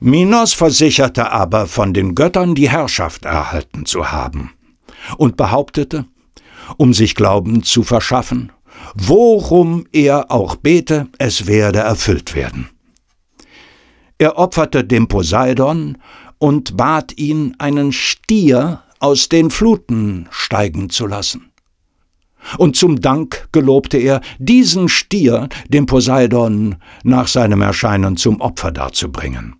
Minos 0.00 0.52
versicherte 0.52 1.30
aber, 1.30 1.68
von 1.68 1.94
den 1.94 2.16
Göttern 2.16 2.56
die 2.56 2.68
Herrschaft 2.68 3.24
erhalten 3.24 3.86
zu 3.86 4.10
haben, 4.10 4.50
und 5.16 5.36
behauptete, 5.36 6.06
um 6.76 6.92
sich 6.92 7.14
Glauben 7.14 7.62
zu 7.62 7.84
verschaffen, 7.84 8.50
worum 8.94 9.86
er 9.92 10.32
auch 10.32 10.56
bete, 10.56 11.06
es 11.18 11.46
werde 11.46 11.78
erfüllt 11.78 12.34
werden. 12.34 12.68
Er 14.18 14.38
opferte 14.38 14.84
dem 14.84 15.08
Poseidon 15.08 15.98
und 16.44 16.76
bat 16.76 17.16
ihn, 17.16 17.54
einen 17.56 17.90
Stier 17.90 18.82
aus 18.98 19.30
den 19.30 19.48
Fluten 19.48 20.28
steigen 20.30 20.90
zu 20.90 21.06
lassen 21.06 21.50
und 22.58 22.76
zum 22.76 23.00
Dank 23.00 23.48
gelobte 23.50 23.96
er, 23.96 24.20
diesen 24.38 24.90
Stier 24.90 25.48
dem 25.68 25.86
Poseidon 25.86 26.76
nach 27.02 27.28
seinem 27.28 27.62
Erscheinen 27.62 28.18
zum 28.18 28.42
Opfer 28.42 28.72
darzubringen. 28.72 29.56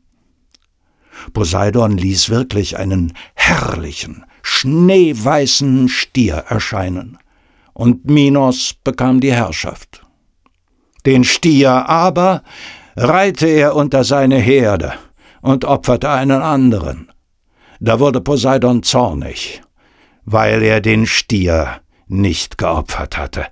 Poseidon 1.32 1.96
ließ 1.96 2.28
wirklich 2.28 2.76
einen 2.76 3.14
herrlichen, 3.34 4.26
schneeweißen 4.42 5.88
Stier 5.88 6.34
erscheinen, 6.50 7.16
und 7.72 8.10
Minos 8.10 8.74
bekam 8.84 9.20
die 9.20 9.32
Herrschaft. 9.32 10.02
Den 11.06 11.24
Stier 11.24 11.88
aber 11.88 12.42
reihte 12.94 13.46
er 13.46 13.74
unter 13.74 14.04
seine 14.04 14.36
Herde 14.36 14.92
und 15.44 15.66
opferte 15.66 16.08
einen 16.08 16.40
anderen. 16.40 17.12
Da 17.78 18.00
wurde 18.00 18.22
Poseidon 18.22 18.82
zornig, 18.82 19.60
weil 20.24 20.62
er 20.62 20.80
den 20.80 21.06
Stier 21.06 21.82
nicht 22.06 22.56
geopfert 22.56 23.18
hatte. 23.18 23.46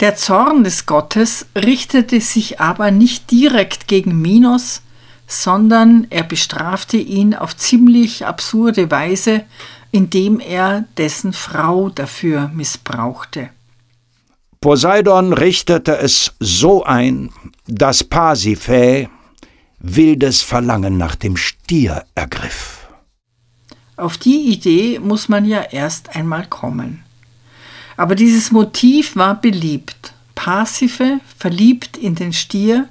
Der 0.00 0.16
Zorn 0.16 0.64
des 0.64 0.84
Gottes 0.84 1.46
richtete 1.56 2.20
sich 2.20 2.60
aber 2.60 2.90
nicht 2.90 3.30
direkt 3.30 3.88
gegen 3.88 4.20
Minos, 4.20 4.82
sondern 5.26 6.06
er 6.10 6.24
bestrafte 6.24 6.98
ihn 6.98 7.34
auf 7.34 7.56
ziemlich 7.56 8.26
absurde 8.26 8.90
Weise, 8.90 9.44
indem 9.92 10.40
er 10.40 10.84
dessen 10.98 11.32
Frau 11.32 11.88
dafür 11.88 12.50
missbrauchte. 12.52 13.48
Poseidon 14.60 15.32
richtete 15.32 15.96
es 15.96 16.34
so 16.38 16.84
ein, 16.84 17.30
dass 17.66 18.04
Pasiphae 18.04 19.08
wildes 19.80 20.42
Verlangen 20.42 20.98
nach 20.98 21.14
dem 21.14 21.36
Stier 21.36 22.04
ergriff. 22.14 22.88
Auf 23.96 24.16
die 24.16 24.52
Idee 24.52 24.98
muss 24.98 25.28
man 25.28 25.44
ja 25.44 25.60
erst 25.62 26.14
einmal 26.14 26.46
kommen. 26.46 27.02
Aber 27.96 28.14
dieses 28.14 28.50
Motiv 28.50 29.16
war 29.16 29.40
beliebt. 29.40 30.14
Passive, 30.34 31.20
verliebt 31.36 31.98
in 31.98 32.14
den 32.14 32.32
Stier, 32.32 32.88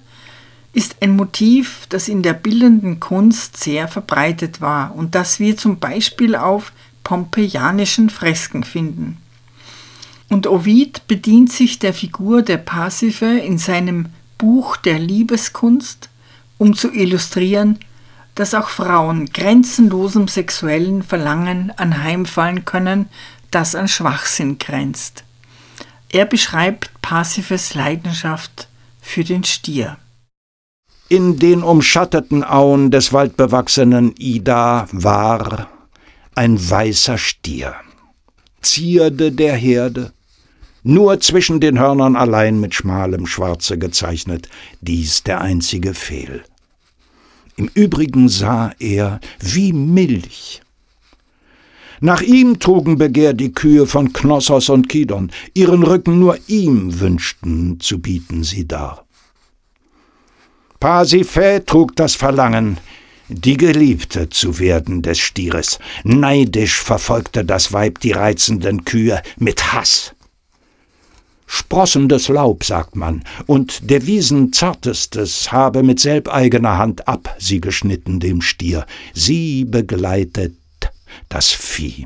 ist 0.73 0.97
ein 1.01 1.15
Motiv, 1.15 1.87
das 1.89 2.07
in 2.07 2.21
der 2.21 2.33
bildenden 2.33 2.99
Kunst 2.99 3.57
sehr 3.57 3.87
verbreitet 3.87 4.61
war 4.61 4.95
und 4.95 5.15
das 5.15 5.39
wir 5.39 5.57
zum 5.57 5.79
Beispiel 5.79 6.35
auf 6.35 6.71
pompeianischen 7.03 8.09
Fresken 8.09 8.63
finden. 8.63 9.17
Und 10.27 10.45
Ovid 10.45 11.07
bedient 11.07 11.51
sich 11.51 11.79
der 11.79 11.93
Figur 11.93 12.43
der 12.43 12.57
Passive 12.57 13.25
in 13.25 13.57
seinem 13.57 14.09
Buch 14.37 14.77
der 14.77 14.99
Liebeskunst, 14.99 16.08
um 16.59 16.75
zu 16.75 16.93
illustrieren, 16.93 17.79
dass 18.35 18.53
auch 18.53 18.69
Frauen 18.69 19.25
grenzenlosem 19.33 20.27
sexuellen 20.27 21.01
Verlangen 21.01 21.73
anheimfallen 21.75 22.65
können, 22.65 23.09
das 23.49 23.73
an 23.73 23.87
Schwachsinn 23.87 24.59
grenzt. 24.59 25.23
Er 26.09 26.25
beschreibt 26.25 26.91
Parsifes 27.01 27.73
Leidenschaft 27.73 28.67
für 29.01 29.23
den 29.23 29.43
Stier. 29.43 29.97
In 31.07 31.39
den 31.39 31.63
umschatteten 31.63 32.43
Auen 32.43 32.91
des 32.91 33.11
waldbewachsenen 33.13 34.13
Ida 34.17 34.87
war 34.91 35.67
ein 36.35 36.69
weißer 36.69 37.17
Stier, 37.17 37.75
Zierde 38.61 39.31
der 39.31 39.55
Herde, 39.55 40.13
nur 40.83 41.19
zwischen 41.19 41.59
den 41.59 41.79
Hörnern 41.79 42.15
allein 42.15 42.59
mit 42.59 42.73
schmalem 42.73 43.27
Schwarze 43.27 43.77
gezeichnet, 43.77 44.49
dies 44.81 45.23
der 45.23 45.41
einzige 45.41 45.93
Fehl. 45.93 46.43
Im 47.59 47.69
Übrigen 47.73 48.29
sah 48.29 48.71
er 48.79 49.19
wie 49.41 49.73
Milch. 49.73 50.61
Nach 51.99 52.21
ihm 52.21 52.57
trugen 52.57 52.97
Begehr 52.97 53.33
die 53.33 53.51
Kühe 53.51 53.85
von 53.85 54.13
Knossos 54.13 54.69
und 54.69 54.87
Kidon, 54.87 55.29
ihren 55.53 55.83
Rücken 55.83 56.19
nur 56.19 56.37
ihm 56.47 57.01
wünschten 57.01 57.81
zu 57.81 57.99
bieten 57.99 58.45
sie 58.45 58.65
dar. 58.65 59.05
Pasiphae 60.79 61.65
trug 61.65 61.97
das 61.97 62.15
Verlangen, 62.15 62.77
die 63.27 63.57
Geliebte 63.57 64.29
zu 64.29 64.57
werden 64.59 65.01
des 65.01 65.19
Stieres. 65.19 65.79
Neidisch 66.05 66.79
verfolgte 66.79 67.43
das 67.43 67.73
Weib 67.73 67.99
die 67.99 68.13
reizenden 68.13 68.85
Kühe 68.85 69.21
mit 69.37 69.73
Hass 69.73 70.15
sprossendes 71.51 72.27
Laub, 72.27 72.63
sagt 72.63 72.95
man, 72.95 73.23
und 73.47 73.89
der 73.89 74.05
Wiesen 74.05 74.53
zartestes 74.53 75.51
habe 75.51 75.81
mit 75.81 75.99
selbeigener 75.99 76.77
Hand 76.77 77.07
ab 77.07 77.35
sie 77.39 77.59
geschnitten 77.59 78.19
dem 78.19 78.41
Stier, 78.41 78.85
sie 79.15 79.65
begleitet 79.65 80.55
das 81.27 81.49
Vieh. 81.49 82.05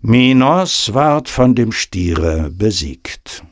Minos 0.00 0.94
ward 0.94 1.28
von 1.28 1.54
dem 1.54 1.70
Stiere 1.70 2.50
besiegt. 2.50 3.44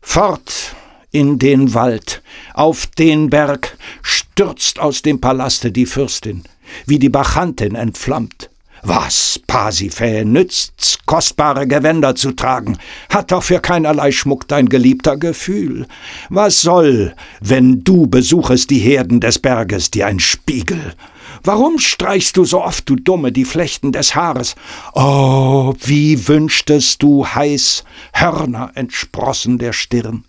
Fort 0.00 0.74
in 1.10 1.38
den 1.38 1.74
Wald, 1.74 2.22
auf 2.54 2.86
den 2.86 3.28
Berg, 3.28 3.76
stürzt 4.00 4.78
aus 4.78 5.02
dem 5.02 5.20
Palaste 5.20 5.70
die 5.70 5.86
Fürstin, 5.86 6.44
wie 6.86 6.98
die 6.98 7.10
Bachantin 7.10 7.74
entflammt. 7.74 8.48
Was, 8.88 9.40
Pasiphae, 9.48 10.24
nützt's, 10.24 11.00
kostbare 11.06 11.66
Gewänder 11.66 12.14
zu 12.14 12.30
tragen? 12.30 12.78
Hat 13.08 13.32
doch 13.32 13.42
für 13.42 13.58
keinerlei 13.58 14.12
Schmuck 14.12 14.46
dein 14.46 14.68
geliebter 14.68 15.16
Gefühl. 15.16 15.88
Was 16.28 16.60
soll, 16.60 17.12
wenn 17.40 17.82
du 17.82 18.06
besuchest 18.06 18.70
die 18.70 18.78
Herden 18.78 19.18
des 19.18 19.40
Berges, 19.40 19.90
dir 19.90 20.06
ein 20.06 20.20
Spiegel? 20.20 20.94
Warum 21.42 21.80
streichst 21.80 22.36
du 22.36 22.44
so 22.44 22.62
oft, 22.62 22.88
du 22.88 22.94
Dumme, 22.94 23.32
die 23.32 23.44
Flechten 23.44 23.90
des 23.90 24.14
Haares? 24.14 24.54
Oh, 24.94 25.74
wie 25.82 26.28
wünschtest 26.28 27.02
du 27.02 27.26
heiß, 27.26 27.82
Hörner 28.12 28.70
entsprossen 28.76 29.58
der 29.58 29.72
Stirn. 29.72 30.22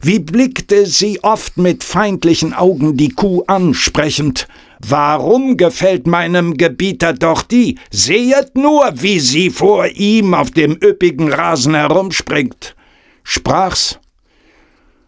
Wie 0.00 0.18
blickte 0.18 0.86
sie 0.86 1.22
oft 1.22 1.58
mit 1.58 1.84
feindlichen 1.84 2.54
Augen 2.54 2.96
die 2.96 3.10
Kuh 3.10 3.44
ansprechend, 3.46 4.48
Warum 4.80 5.56
gefällt 5.56 6.06
meinem 6.06 6.56
Gebieter 6.56 7.12
doch 7.12 7.42
die? 7.42 7.78
Sehet 7.90 8.56
nur, 8.56 8.92
wie 8.94 9.18
sie 9.18 9.50
vor 9.50 9.86
ihm 9.86 10.34
auf 10.34 10.50
dem 10.50 10.72
üppigen 10.72 11.32
Rasen 11.32 11.74
herumspringt, 11.74 12.76
sprach's 13.24 13.98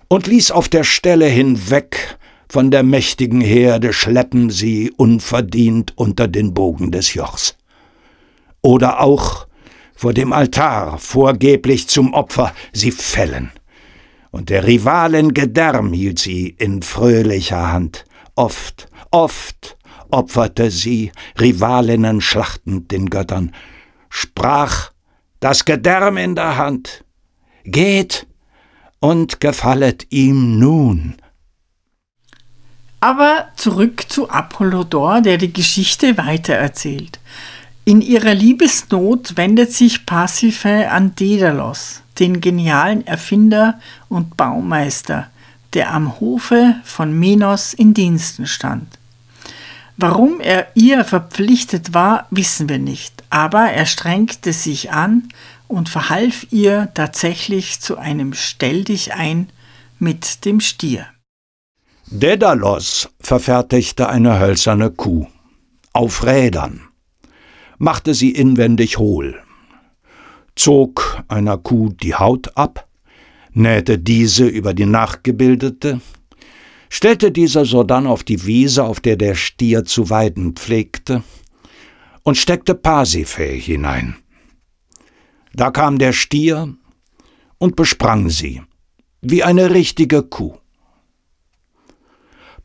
und 0.09 0.27
ließ 0.27 0.51
auf 0.51 0.69
der 0.69 0.85
Stelle 0.85 1.27
hinweg 1.27 2.19
von 2.51 2.73
der 2.73 2.83
mächtigen 2.83 3.41
Herde 3.41 3.93
schleppen 3.93 4.51
sie 4.51 4.91
unverdient 4.97 5.93
unter 5.97 6.27
den 6.27 6.53
Bogen 6.53 6.91
des 6.91 7.15
Jochs. 7.15 7.57
Oder 8.61 9.01
auch 9.01 9.47
vor 9.95 10.13
dem 10.15 10.33
Altar 10.33 10.99
vorgeblich 10.99 11.89
zum 11.89 12.13
Opfer 12.13 12.53
sie 12.73 12.91
fällen. 12.91 13.53
Und 14.33 14.51
der 14.51 14.67
Rivalen 14.67 15.33
Gedärm 15.33 15.93
hielt 15.93 16.19
sie 16.19 16.49
in 16.59 16.83
fröhlicher 16.83 17.71
Hand, 17.73 18.05
oft 18.35 18.89
Oft 19.11 19.77
opferte 20.11 20.71
sie, 20.71 21.13
Rivalinnen 21.39 22.21
schlachtend 22.21 22.91
den 22.91 23.11
Göttern, 23.11 23.53
sprach 24.09 24.93
das 25.41 25.65
Gedärm 25.65 26.17
in 26.17 26.35
der 26.35 26.57
Hand, 26.57 27.05
geht 27.65 28.27
und 29.01 29.41
gefallet 29.41 30.07
ihm 30.11 30.59
nun. 30.59 31.17
Aber 33.01 33.49
zurück 33.57 34.05
zu 34.09 34.29
Apollodor, 34.29 35.23
der 35.23 35.39
die 35.39 35.53
Geschichte 35.53 36.19
weitererzählt. 36.19 37.19
In 37.87 38.03
ihrer 38.03 38.35
Liebesnot 38.35 39.37
wendet 39.39 39.73
sich 39.73 40.05
Pasiphae 40.05 40.91
an 40.91 41.15
Daedalus, 41.17 42.03
den 42.19 42.43
genialen 42.43 43.07
Erfinder 43.07 43.81
und 44.11 44.37
Baumeister, 44.37 45.31
der 45.73 45.93
am 45.93 46.21
Hofe 46.21 46.77
von 46.85 47.19
Minos 47.19 47.73
in 47.73 47.95
Diensten 47.95 48.47
stand. 48.47 49.00
Warum 50.03 50.41
er 50.41 50.69
ihr 50.75 51.05
verpflichtet 51.05 51.93
war, 51.93 52.27
wissen 52.31 52.71
wir 52.71 52.79
nicht, 52.79 53.23
aber 53.29 53.65
er 53.71 53.85
strengte 53.85 54.55
sich 54.55 54.93
an 54.93 55.29
und 55.69 55.91
verhalf 55.91 56.47
ihr 56.51 56.89
tatsächlich 56.95 57.81
zu 57.81 57.99
einem 57.99 58.33
Stell 58.33 58.85
dich 58.85 59.13
ein 59.13 59.51
mit 59.99 60.47
dem 60.47 60.61
Stier. 60.61 61.05
Daedalus 62.07 63.11
verfertigte 63.21 64.09
eine 64.09 64.41
hölzerne 64.41 64.91
Kuh 64.91 65.27
auf 65.93 66.25
Rädern, 66.25 66.81
machte 67.77 68.15
sie 68.15 68.31
inwendig 68.31 68.97
hohl, 68.97 69.43
zog 70.57 71.23
einer 71.29 71.59
Kuh 71.59 71.91
die 71.91 72.15
Haut 72.15 72.57
ab, 72.57 72.89
nähte 73.53 73.99
diese 73.99 74.47
über 74.47 74.73
die 74.73 74.87
nachgebildete, 74.87 76.01
stellte 76.91 77.33
dieser 77.33 77.65
sodann 77.65 78.07
auf 78.07 78.25
die 78.25 78.45
Wiese, 78.45 78.85
auf 78.85 79.01
der 79.01 79.17
der 79.17 79.35
Stier 79.35 79.85
zu 79.85 80.11
weiden 80.11 80.55
pflegte, 80.55 81.23
und 82.23 82.37
steckte 82.37 82.75
Pasiphae 82.75 83.57
hinein. 83.57 84.17
Da 85.55 85.71
kam 85.71 85.99
der 85.99 86.13
Stier 86.13 86.75
und 87.59 87.77
besprang 87.77 88.29
sie, 88.29 88.63
wie 89.23 89.43
eine 89.43 89.71
richtige 89.71 90.23
Kuh. 90.23 90.59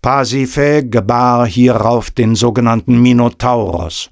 Pasiphae 0.01 0.83
gebar 0.83 1.47
hierauf 1.47 2.11
den 2.11 2.35
sogenannten 2.35 3.01
Minotauros. 3.01 4.11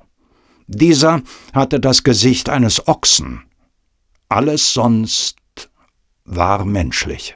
Dieser 0.67 1.21
hatte 1.53 1.79
das 1.79 2.03
Gesicht 2.03 2.49
eines 2.49 2.87
Ochsen. 2.87 3.43
Alles 4.29 4.73
sonst 4.73 5.37
war 6.25 6.65
menschlich. 6.65 7.35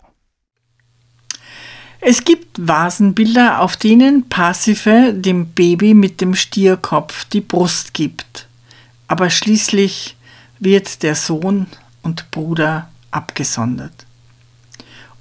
Es 2.09 2.23
gibt 2.23 2.65
Vasenbilder, 2.65 3.59
auf 3.59 3.75
denen 3.75 4.29
Pasiphae 4.29 5.13
dem 5.13 5.47
Baby 5.47 5.93
mit 5.93 6.21
dem 6.21 6.35
Stierkopf 6.35 7.25
die 7.25 7.41
Brust 7.41 7.93
gibt. 7.93 8.47
Aber 9.09 9.29
schließlich 9.29 10.15
wird 10.57 11.03
der 11.03 11.15
Sohn 11.15 11.67
und 12.03 12.31
Bruder 12.31 12.87
abgesondert. 13.11 14.05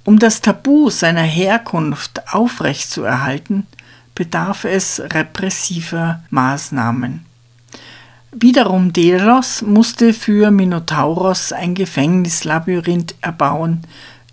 Um 0.05 0.17
das 0.17 0.39
Tabu 0.39 0.89
seiner 0.89 1.23
Herkunft 1.23 2.33
aufrechtzuerhalten, 2.33 3.67
bedarf 4.15 4.63
es 4.63 5.01
repressiver 5.01 6.23
Maßnahmen. 6.29 7.25
Wiederum 8.31 8.93
Delos 8.93 9.61
musste 9.61 10.13
für 10.13 10.51
Minotauros 10.51 11.51
ein 11.51 11.75
Gefängnislabyrinth 11.75 13.13
erbauen, 13.19 13.81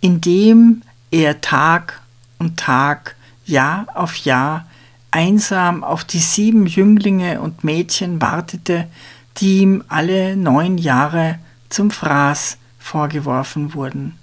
in 0.01 0.21
dem 0.21 0.83
er 1.11 1.41
Tag 1.41 2.01
und 2.39 2.59
Tag, 2.59 3.17
Jahr 3.47 3.87
auf 3.95 4.17
Jahr, 4.17 4.67
einsam 5.11 5.85
auf 5.85 6.05
die 6.05 6.19
sieben 6.19 6.67
Jünglinge 6.67 7.41
und 7.41 7.63
Mädchen 7.63 8.21
wartete, 8.21 8.89
die 9.37 9.59
ihm 9.59 9.85
alle 9.89 10.37
neun 10.37 10.79
Jahre 10.79 11.39
zum 11.69 11.91
Fraß 11.91 12.59
vorgeworfen 12.79 13.75
wurden. 13.75 14.19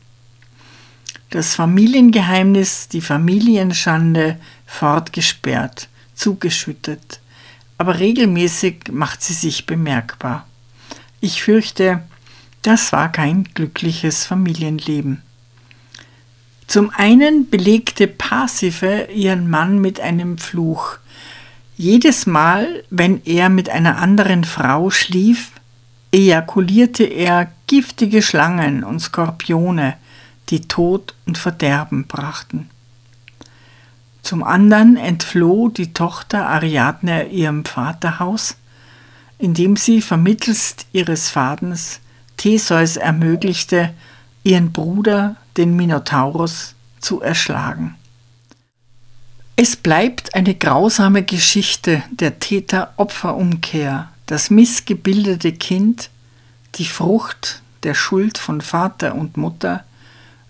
Das 1.30 1.56
Familiengeheimnis, 1.56 2.90
die 2.90 3.02
Familienschande 3.02 4.38
fortgesperrt, 4.66 5.88
zugeschüttet, 6.14 7.22
aber 7.78 8.00
regelmäßig 8.00 8.92
macht 8.92 9.24
sie 9.24 9.34
sich 9.34 9.66
bemerkbar. 9.66 10.46
Ich 11.22 11.42
fürchte, 11.42 12.04
das 12.64 12.92
war 12.92 13.12
kein 13.12 13.46
glückliches 13.46 14.26
Familienleben. 14.26 15.22
Zum 16.72 16.90
einen 16.92 17.50
belegte 17.50 18.08
Pasiphae 18.08 19.12
ihren 19.12 19.50
Mann 19.50 19.80
mit 19.80 20.00
einem 20.00 20.38
Fluch. 20.38 21.00
Jedes 21.76 22.26
Mal, 22.28 22.86
wenn 22.90 23.22
er 23.26 23.50
mit 23.50 23.70
einer 23.70 23.98
anderen 23.98 24.46
Frau 24.46 24.90
schlief, 24.90 25.52
ejakulierte 26.14 27.04
er 27.04 27.52
giftige 27.68 28.22
Schlangen 28.22 28.86
und 28.86 29.02
Skorpione, 29.02 29.98
die 30.48 30.62
Tod 30.62 31.14
und 31.26 31.38
Verderben 31.38 32.08
brachten. 32.08 32.70
Zum 34.22 34.42
anderen 34.42 34.96
entfloh 34.96 35.68
die 35.68 35.92
Tochter 35.92 36.48
Ariadne 36.48 37.28
ihrem 37.28 37.66
Vaterhaus. 37.66 38.56
indem 39.38 39.76
sie 39.76 40.02
vermittelst 40.02 40.86
ihres 40.94 41.30
Fadens 41.30 42.00
Theseus 42.38 42.96
ermöglichte, 42.96 43.94
ihren 44.44 44.72
Bruder, 44.72 45.36
den 45.58 45.76
Minotaurus, 45.76 46.76
zu 47.00 47.22
erschlagen. 47.22 47.96
Es 49.56 49.76
bleibt 49.76 50.34
eine 50.34 50.56
grausame 50.56 51.24
Geschichte 51.24 52.04
der 52.12 52.40
Täter-Opfer-Umkehr, 52.40 54.10
das 54.26 54.50
missgebildete 54.50 55.52
Kind, 55.52 56.10
die 56.76 56.86
Frucht 56.86 57.62
der 57.84 57.94
Schuld 57.94 58.38
von 58.38 58.62
Vater 58.62 59.16
und 59.16 59.38
Mutter, 59.38 59.84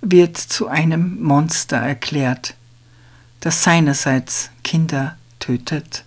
wird 0.01 0.37
zu 0.37 0.67
einem 0.67 1.21
Monster 1.21 1.77
erklärt, 1.77 2.55
das 3.39 3.63
seinerseits 3.63 4.49
Kinder 4.63 5.17
tötet. 5.39 6.03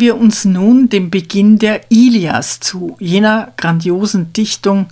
Wir 0.00 0.16
uns 0.16 0.46
nun 0.46 0.88
dem 0.88 1.10
Beginn 1.10 1.58
der 1.58 1.90
Ilias 1.90 2.58
zu, 2.58 2.96
jener 3.00 3.52
grandiosen 3.58 4.32
Dichtung, 4.32 4.86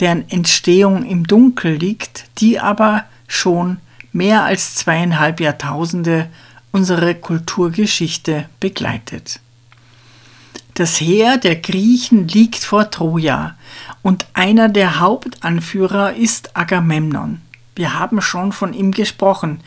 deren 0.00 0.28
Entstehung 0.28 1.04
im 1.04 1.28
Dunkel 1.28 1.76
liegt, 1.76 2.24
die 2.38 2.58
aber 2.58 3.04
schon 3.28 3.76
mehr 4.10 4.42
als 4.42 4.74
zweieinhalb 4.74 5.38
Jahrtausende 5.38 6.28
unsere 6.72 7.14
Kulturgeschichte 7.14 8.48
begleitet. 8.58 9.38
Das 10.74 11.00
Heer 11.00 11.36
der 11.36 11.54
Griechen 11.54 12.26
liegt 12.26 12.64
vor 12.64 12.90
Troja 12.90 13.54
und 14.02 14.26
einer 14.34 14.68
der 14.68 14.98
Hauptanführer 14.98 16.14
ist 16.14 16.56
Agamemnon. 16.56 17.42
Wir 17.76 17.96
haben 17.96 18.20
schon 18.20 18.50
von 18.50 18.74
ihm 18.74 18.90
gesprochen. 18.90 19.60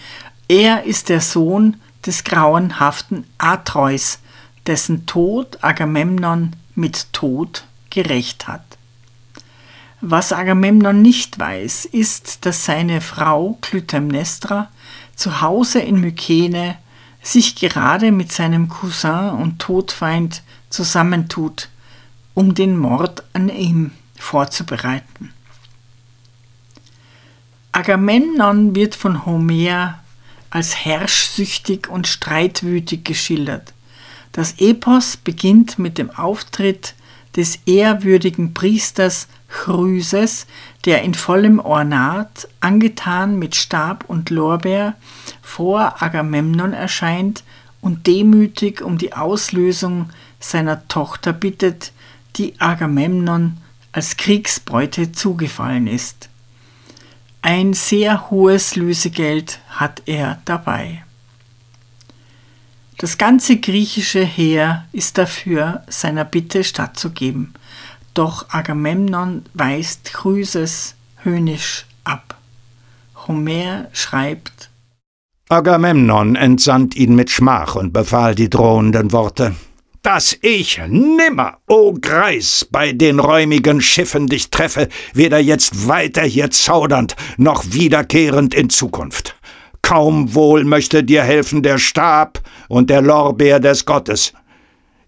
Er 0.49 0.83
ist 0.83 1.07
der 1.07 1.21
Sohn 1.21 1.77
des 2.05 2.25
grauenhaften 2.25 3.23
Atreus, 3.37 4.19
dessen 4.67 5.05
Tod 5.05 5.63
Agamemnon 5.63 6.55
mit 6.75 7.13
Tod 7.13 7.65
gerecht 7.89 8.47
hat. 8.47 8.63
Was 10.01 10.33
Agamemnon 10.33 11.01
nicht 11.01 11.37
weiß, 11.37 11.85
ist, 11.85 12.45
dass 12.45 12.65
seine 12.65 13.01
Frau 13.01 13.57
Clytemnestra 13.61 14.69
zu 15.15 15.41
Hause 15.41 15.79
in 15.79 16.01
Mykene 16.01 16.77
sich 17.21 17.55
gerade 17.55 18.11
mit 18.11 18.31
seinem 18.31 18.67
Cousin 18.67 19.29
und 19.29 19.59
Todfeind 19.59 20.41
zusammentut, 20.69 21.69
um 22.33 22.55
den 22.55 22.77
Mord 22.77 23.23
an 23.33 23.49
ihm 23.49 23.91
vorzubereiten. 24.17 25.31
Agamemnon 27.71 28.75
wird 28.75 28.95
von 28.95 29.25
Homer 29.25 29.99
als 30.49 30.83
herrschsüchtig 30.83 31.87
und 31.87 32.07
streitwütig 32.07 33.03
geschildert. 33.03 33.73
Das 34.31 34.55
Epos 34.59 35.17
beginnt 35.17 35.77
mit 35.77 35.97
dem 35.97 36.09
Auftritt 36.09 36.95
des 37.35 37.59
ehrwürdigen 37.65 38.53
Priesters 38.53 39.27
Chryses, 39.49 40.47
der 40.85 41.01
in 41.03 41.13
vollem 41.13 41.59
Ornat, 41.59 42.47
angetan 42.59 43.37
mit 43.37 43.55
Stab 43.55 44.05
und 44.07 44.29
Lorbeer, 44.29 44.95
vor 45.41 46.01
Agamemnon 46.01 46.73
erscheint 46.73 47.43
und 47.81 48.07
demütig 48.07 48.81
um 48.81 48.97
die 48.97 49.13
Auslösung 49.13 50.09
seiner 50.39 50.87
Tochter 50.87 51.33
bittet, 51.33 51.91
die 52.37 52.59
Agamemnon 52.59 53.57
als 53.91 54.15
Kriegsbeute 54.15 55.11
zugefallen 55.11 55.87
ist. 55.87 56.29
Ein 57.41 57.73
sehr 57.73 58.29
hohes 58.29 58.75
Lösegeld 58.75 59.59
hat 59.69 60.03
er 60.05 60.41
dabei. 60.45 61.03
Das 63.01 63.17
ganze 63.17 63.57
griechische 63.57 64.23
Heer 64.23 64.85
ist 64.91 65.17
dafür, 65.17 65.81
seiner 65.87 66.23
Bitte 66.23 66.63
stattzugeben, 66.63 67.55
doch 68.13 68.45
Agamemnon 68.49 69.43
weist 69.55 70.13
Chryses 70.13 70.93
höhnisch 71.23 71.87
ab. 72.03 72.37
Homer 73.25 73.87
schreibt 73.91 74.69
Agamemnon 75.49 76.35
entsandt 76.35 76.95
ihn 76.95 77.15
mit 77.15 77.31
Schmach 77.31 77.73
und 77.73 77.91
befahl 77.91 78.35
die 78.35 78.51
drohenden 78.51 79.11
Worte 79.11 79.55
dass 80.03 80.35
ich 80.41 80.81
nimmer, 80.87 81.57
o 81.67 81.89
oh 81.89 81.97
Greis, 81.99 82.67
bei 82.71 82.91
den 82.91 83.19
räumigen 83.19 83.81
Schiffen 83.81 84.27
dich 84.27 84.49
treffe, 84.49 84.89
weder 85.13 85.37
jetzt 85.37 85.87
weiter 85.87 86.23
hier 86.23 86.49
zaudernd, 86.49 87.15
noch 87.37 87.63
wiederkehrend 87.67 88.55
in 88.55 88.71
Zukunft. 88.71 89.35
Kaum 89.91 90.33
wohl 90.35 90.63
möchte 90.63 91.03
dir 91.03 91.21
helfen 91.21 91.63
der 91.63 91.77
Stab 91.77 92.39
und 92.69 92.89
der 92.89 93.01
Lorbeer 93.01 93.59
des 93.59 93.85
Gottes. 93.85 94.31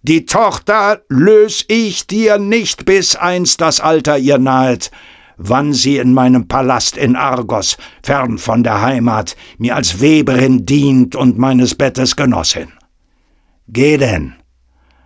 Die 0.01 0.25
Tochter 0.25 0.99
lös 1.07 1.63
ich 1.69 2.05
dir 2.05 2.37
nicht, 2.37 2.83
bis 2.83 3.15
einst 3.15 3.61
das 3.61 3.79
Alter 3.79 4.17
ihr 4.17 4.39
nahet, 4.39 4.91
wann 5.37 5.71
sie 5.71 5.99
in 5.99 6.13
meinem 6.13 6.49
Palast 6.49 6.97
in 6.97 7.15
Argos, 7.15 7.77
fern 8.03 8.37
von 8.37 8.61
der 8.61 8.81
Heimat, 8.81 9.37
mir 9.57 9.77
als 9.77 10.01
Weberin 10.01 10.65
dient 10.65 11.15
und 11.15 11.37
meines 11.37 11.75
Bettes 11.75 12.17
Genossin. 12.17 12.67
Geh 13.69 13.95
denn, 13.95 14.33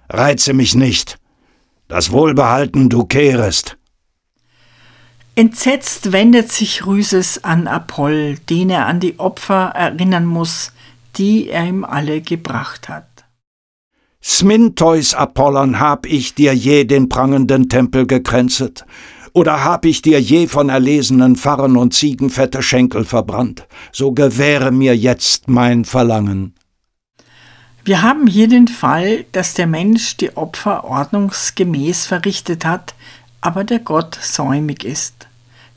reize 0.10 0.54
mich 0.54 0.74
nicht, 0.74 1.20
das 1.88 2.12
Wohlbehalten 2.12 2.90
du 2.90 3.06
kehrest. 3.06 3.78
Entsetzt 5.38 6.14
wendet 6.14 6.52
sich 6.52 6.88
Rüses 6.88 7.44
an 7.44 7.68
Apoll, 7.68 8.40
den 8.50 8.72
er 8.72 8.88
an 8.88 9.00
die 9.00 9.20
Opfer 9.20 9.68
erinnern 9.76 10.26
muss, 10.26 10.72
die 11.16 11.50
er 11.50 11.68
ihm 11.68 11.86
alle 11.86 12.22
gebracht 12.22 12.90
hat. 12.90 13.06
Smintheus 14.20 15.14
Apollon 15.14 15.80
hab 15.80 16.08
ich 16.08 16.34
dir 16.34 16.54
je 16.54 16.86
den 16.86 17.08
prangenden 17.08 17.70
Tempel 17.70 18.08
gekränzet, 18.08 18.84
Oder 19.32 19.64
hab 19.64 19.86
ich 19.86 20.02
dir 20.02 20.20
je 20.20 20.48
von 20.48 20.70
erlesenen 20.70 21.36
Pfarren 21.36 21.78
und 21.78 21.94
Ziegen 21.94 22.32
fette 22.32 22.64
Schenkel 22.64 23.06
verbrannt? 23.06 23.68
So 23.92 24.14
gewähre 24.14 24.72
mir 24.72 24.98
jetzt 24.98 25.48
mein 25.48 25.86
Verlangen. 25.86 26.56
Wir 27.86 28.02
haben 28.02 28.26
hier 28.26 28.48
den 28.48 28.68
Fall, 28.68 29.26
dass 29.34 29.54
der 29.54 29.68
Mensch 29.68 30.18
die 30.18 30.36
Opfer 30.36 30.84
ordnungsgemäß 30.86 32.08
verrichtet 32.08 32.66
hat, 32.66 32.96
aber 33.40 33.64
der 33.64 33.80
Gott 33.80 34.18
säumig 34.20 34.84
ist. 34.84 35.27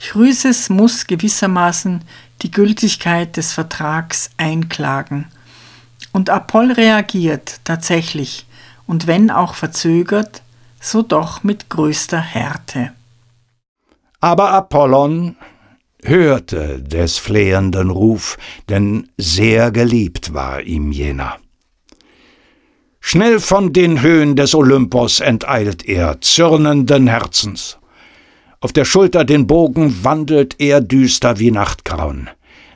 Chrüses 0.00 0.70
muss 0.70 1.06
gewissermaßen 1.06 2.02
die 2.42 2.50
Gültigkeit 2.50 3.36
des 3.36 3.52
Vertrags 3.52 4.30
einklagen. 4.38 5.26
Und 6.12 6.30
Apoll 6.30 6.72
reagiert 6.72 7.60
tatsächlich, 7.64 8.46
und 8.86 9.06
wenn 9.06 9.30
auch 9.30 9.54
verzögert, 9.54 10.42
so 10.80 11.02
doch 11.02 11.44
mit 11.44 11.68
größter 11.68 12.18
Härte. 12.18 12.92
Aber 14.20 14.50
Apollon 14.50 15.36
hörte 16.02 16.82
des 16.82 17.18
flehenden 17.18 17.90
Ruf, 17.90 18.38
denn 18.68 19.08
sehr 19.16 19.70
geliebt 19.70 20.32
war 20.34 20.62
ihm 20.62 20.92
jener. 20.92 21.36
Schnell 23.00 23.38
von 23.38 23.72
den 23.72 24.02
Höhen 24.02 24.34
des 24.34 24.54
Olympos 24.54 25.20
enteilt 25.20 25.86
er, 25.86 26.20
zürnenden 26.20 27.06
Herzens. 27.06 27.79
Auf 28.62 28.74
der 28.74 28.84
Schulter 28.84 29.24
den 29.24 29.46
Bogen 29.46 30.04
wandelt 30.04 30.56
er 30.58 30.82
düster 30.82 31.38
wie 31.38 31.50
Nachtgrauen, 31.50 32.28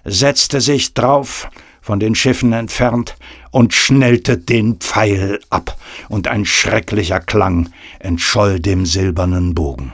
setzte 0.05 0.63
sich 0.63 0.95
drauf, 0.95 1.51
von 1.83 2.01
den 2.01 2.15
Schiffen 2.15 2.55
entfernt, 2.55 3.17
und 3.51 3.75
schnellte 3.75 4.39
den 4.39 4.77
Pfeil 4.77 5.41
ab, 5.51 5.77
und 6.09 6.27
ein 6.27 6.47
schrecklicher 6.47 7.21
Klang 7.21 7.69
entscholl 7.99 8.61
dem 8.61 8.87
silbernen 8.87 9.55
Bogen. 9.55 9.93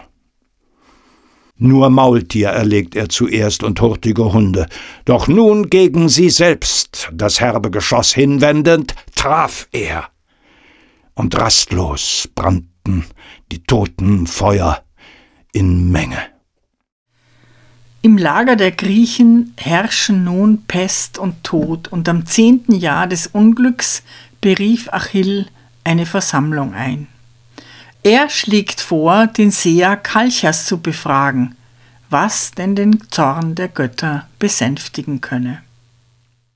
Nur 1.56 1.90
Maultier 1.90 2.50
erlegt 2.50 2.94
er 2.94 3.08
zuerst 3.08 3.64
und 3.64 3.80
hurtige 3.80 4.32
Hunde, 4.32 4.68
doch 5.04 5.26
nun 5.26 5.70
gegen 5.70 6.08
sie 6.08 6.30
selbst 6.30 7.10
das 7.12 7.40
herbe 7.40 7.72
Geschoss 7.72 8.14
hinwendend, 8.14 8.94
traf 9.16 9.66
er. 9.72 10.08
Und 11.14 11.36
rastlos 11.36 12.28
brannten 12.36 13.06
die 13.50 13.64
toten 13.64 14.28
Feuer 14.28 14.84
in 15.52 15.90
Menge. 15.90 16.18
Im 18.02 18.16
Lager 18.16 18.56
der 18.56 18.72
Griechen 18.72 19.52
herrschen 19.58 20.24
nun 20.24 20.62
Pest 20.66 21.18
und 21.18 21.44
Tod, 21.44 21.88
und 21.88 22.08
am 22.08 22.24
zehnten 22.24 22.74
Jahr 22.74 23.06
des 23.06 23.26
Unglücks 23.26 24.02
berief 24.40 24.88
Achill 24.90 25.46
eine 25.84 26.06
Versammlung 26.06 26.72
ein. 26.72 27.08
Er 28.02 28.30
schlägt 28.30 28.80
vor, 28.80 29.26
den 29.26 29.50
Seher 29.50 29.96
Kalchas 29.96 30.64
zu 30.64 30.80
befragen, 30.80 31.56
was 32.08 32.52
denn 32.52 32.74
den 32.74 33.10
Zorn 33.10 33.54
der 33.54 33.68
Götter 33.68 34.26
besänftigen 34.38 35.20
könne. 35.20 35.62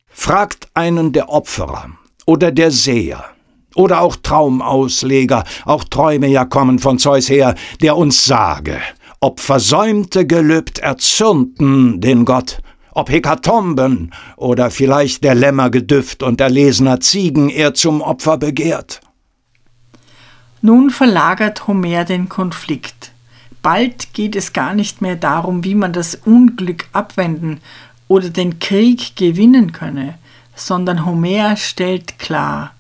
Fragt 0.09 0.69
einen 0.73 1.13
der 1.13 1.29
Opferer 1.29 1.91
oder 2.25 2.51
der 2.51 2.71
Seher 2.71 3.34
oder 3.75 4.01
auch 4.01 4.17
Traumausleger, 4.17 5.45
auch 5.65 5.85
Träume 5.85 6.29
ja 6.29 6.45
kommen 6.45 6.79
von 6.79 6.99
Zeus 6.99 7.29
her, 7.29 7.55
der 7.83 7.97
uns 7.97 8.25
sage, 8.25 8.79
ob 9.21 9.41
versäumte 9.41 10.27
Gelübd 10.27 10.79
erzürnten 10.81 12.01
den 12.01 12.25
Gott, 12.25 12.59
ob 12.93 13.11
Hekatomben 13.11 14.13
oder 14.37 14.71
vielleicht 14.71 15.25
der 15.25 15.35
Lämmer 15.35 15.71
Gedüft 15.71 16.23
und 16.23 16.41
erlesener 16.41 17.01
Ziegen 17.01 17.51
er 17.51 17.75
zum 17.75 18.01
Opfer 18.01 18.37
begehrt. 18.37 19.01
Nun 20.63 20.91
verlagert 20.91 21.67
Homer 21.67 22.05
den 22.05 22.29
Konflikt. 22.29 23.13
Bald 23.61 24.15
geht 24.15 24.37
es 24.37 24.53
gar 24.53 24.75
nicht 24.75 25.03
mehr 25.03 25.17
darum, 25.17 25.65
wie 25.65 25.75
man 25.75 25.93
das 25.93 26.15
Unglück 26.15 26.87
abwenden 26.93 27.61
oder 28.09 28.29
den 28.29 28.59
Krieg 28.61 29.17
gewinnen 29.17 29.73
könne, 29.73 30.19
sondern 30.55 31.05
Homer 31.07 31.57
stellt 31.57 32.19
klar, 32.19 32.73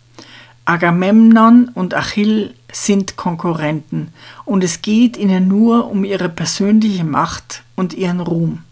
Agamemnon 0.67 1.69
und 1.75 1.93
Achill 1.93 2.55
sind 2.73 3.17
Konkurrenten 3.17 4.13
und 4.47 4.65
es 4.65 4.81
geht 4.81 5.17
ihnen 5.17 5.47
nur 5.47 5.91
um 5.91 6.05
ihre 6.05 6.29
persönliche 6.29 7.05
Macht 7.05 7.63
und 7.77 7.93
ihren 7.93 8.21
Ruhm. 8.21 8.63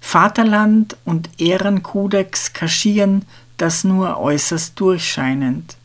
Vaterland 0.00 0.96
und 1.04 1.30
Ehrenkodex 1.38 2.52
kaschieren 2.52 3.24
das 3.56 3.84
nur 3.84 4.18
äußerst 4.18 4.78
durchscheinend. 4.78 5.76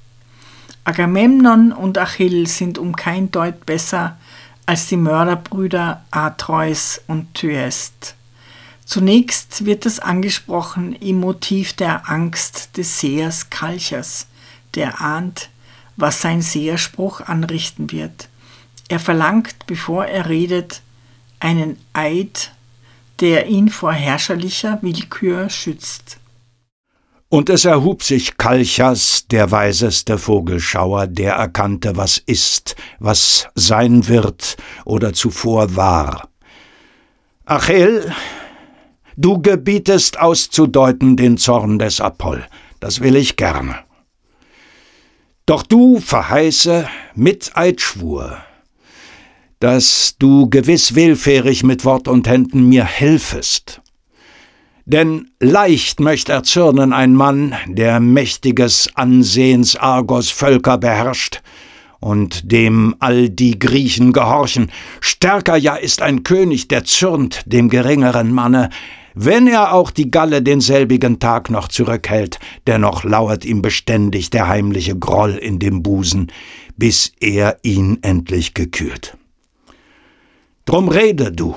Agamemnon 0.83 1.71
und 1.71 1.97
Achill 1.97 2.47
sind 2.47 2.77
um 2.77 2.95
kein 2.95 3.31
Deut 3.31 3.65
besser 3.65 4.17
als 4.65 4.87
die 4.87 4.97
Mörderbrüder 4.97 6.03
Atreus 6.11 7.01
und 7.07 7.33
Thyest. 7.33 8.15
Zunächst 8.85 9.65
wird 9.65 9.85
das 9.85 9.99
angesprochen 9.99 10.93
im 10.93 11.19
Motiv 11.19 11.73
der 11.73 12.09
Angst 12.09 12.77
des 12.77 12.99
Sehers 12.99 13.49
Kalchas, 13.49 14.27
der 14.75 15.01
ahnt, 15.01 15.49
was 15.95 16.21
sein 16.21 16.41
Seherspruch 16.41 17.21
anrichten 17.21 17.91
wird. 17.91 18.29
Er 18.89 18.99
verlangt, 18.99 19.65
bevor 19.67 20.05
er 20.05 20.29
redet, 20.29 20.81
einen 21.39 21.77
Eid, 21.93 22.51
der 23.19 23.47
ihn 23.47 23.69
vor 23.69 23.93
herrscherlicher 23.93 24.79
Willkür 24.81 25.49
schützt. 25.49 26.17
Und 27.29 27.49
es 27.49 27.65
erhub 27.65 28.03
sich 28.03 28.37
Kalchas, 28.37 29.25
der 29.29 29.51
weiseste 29.51 30.17
Vogelschauer, 30.17 31.07
der 31.07 31.33
erkannte, 31.33 31.97
was 31.97 32.17
ist, 32.17 32.77
was 32.99 33.49
sein 33.53 34.07
wird 34.07 34.55
oder 34.85 35.11
zuvor 35.11 35.75
war. 35.75 36.29
Achill, 37.43 38.13
du 39.17 39.41
gebietest 39.41 40.19
auszudeuten 40.19 41.17
den 41.17 41.37
Zorn 41.37 41.79
des 41.79 41.99
Apoll, 41.99 42.45
das 42.79 43.01
will 43.01 43.17
ich 43.17 43.35
gerne. 43.35 43.86
Doch 45.47 45.63
du 45.63 45.99
verheiße 45.99 46.87
mit 47.15 47.51
Eidschwur, 47.55 48.37
dass 49.59 50.15
du 50.19 50.47
gewiss 50.47 50.93
willfährig 50.93 51.63
mit 51.63 51.83
Wort 51.85 52.07
und 52.07 52.27
Händen 52.27 52.69
mir 52.69 52.85
helfest 52.85 53.81
denn 54.87 55.31
leicht 55.41 55.99
möcht 55.99 56.29
erzürnen 56.29 56.93
ein 56.93 57.13
Mann, 57.13 57.53
der 57.67 57.99
mächtiges 57.99 58.89
Ansehens 58.95 59.75
Argos 59.75 60.31
Völker 60.31 60.77
beherrscht, 60.77 61.41
und 61.99 62.51
dem 62.51 62.95
all 62.99 63.29
die 63.29 63.59
Griechen 63.59 64.13
gehorchen. 64.13 64.71
Stärker 65.01 65.57
ja 65.57 65.75
ist 65.75 66.01
ein 66.01 66.23
König, 66.23 66.67
der 66.67 66.85
zürnt 66.85 67.41
dem 67.47 67.69
geringeren 67.69 68.31
Manne, 68.31 68.69
wenn 69.19 69.47
er 69.47 69.73
auch 69.73 69.89
die 69.89 70.11
Galle 70.11 70.43
denselbigen 70.43 71.19
Tag 71.19 71.49
noch 71.49 71.69
zurückhält, 71.69 72.39
dennoch 72.67 73.03
lauert 73.03 73.45
ihm 73.45 73.63
beständig 73.63 74.29
der 74.29 74.47
heimliche 74.47 74.95
Groll 74.95 75.31
in 75.31 75.57
dem 75.57 75.81
Busen, 75.81 76.31
bis 76.75 77.13
er 77.19 77.57
ihn 77.63 77.97
endlich 78.03 78.53
gekürt. 78.53 79.17
Drum 80.65 80.87
rede 80.87 81.31
du. 81.31 81.55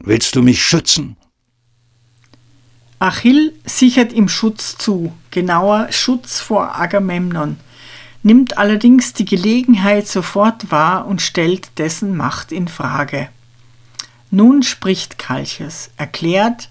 Willst 0.00 0.36
du 0.36 0.42
mich 0.42 0.62
schützen? 0.62 1.16
Achill 2.98 3.54
sichert 3.64 4.12
ihm 4.12 4.28
Schutz 4.28 4.76
zu, 4.76 5.14
genauer 5.30 5.88
Schutz 5.90 6.40
vor 6.40 6.78
Agamemnon, 6.78 7.56
nimmt 8.22 8.58
allerdings 8.58 9.14
die 9.14 9.24
Gelegenheit 9.24 10.06
sofort 10.06 10.70
wahr 10.70 11.06
und 11.06 11.22
stellt 11.22 11.78
dessen 11.78 12.14
Macht 12.14 12.52
in 12.52 12.68
Frage. 12.68 13.30
Nun 14.30 14.62
spricht 14.62 15.18
Kalchas, 15.18 15.90
erklärt, 15.96 16.68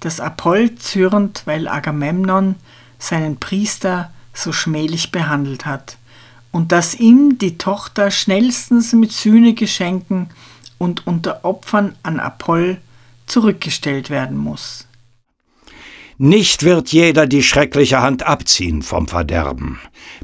dass 0.00 0.20
Apoll 0.20 0.74
zürnt, 0.74 1.42
weil 1.46 1.68
Agamemnon 1.68 2.56
seinen 2.98 3.38
Priester 3.38 4.10
so 4.34 4.52
schmählich 4.52 5.12
behandelt 5.12 5.66
hat 5.66 5.96
und 6.52 6.72
dass 6.72 6.94
ihm 6.94 7.38
die 7.38 7.58
Tochter 7.58 8.10
schnellstens 8.10 8.92
mit 8.92 9.12
Sühnegeschenken 9.12 10.30
und 10.78 11.06
unter 11.06 11.44
Opfern 11.44 11.94
an 12.02 12.20
Apoll 12.20 12.78
zurückgestellt 13.26 14.10
werden 14.10 14.36
muss. 14.36 14.86
Nicht 16.18 16.62
wird 16.62 16.92
jeder 16.92 17.26
die 17.26 17.42
schreckliche 17.42 18.00
Hand 18.00 18.22
abziehen 18.22 18.80
vom 18.80 19.06
Verderben, 19.06 19.78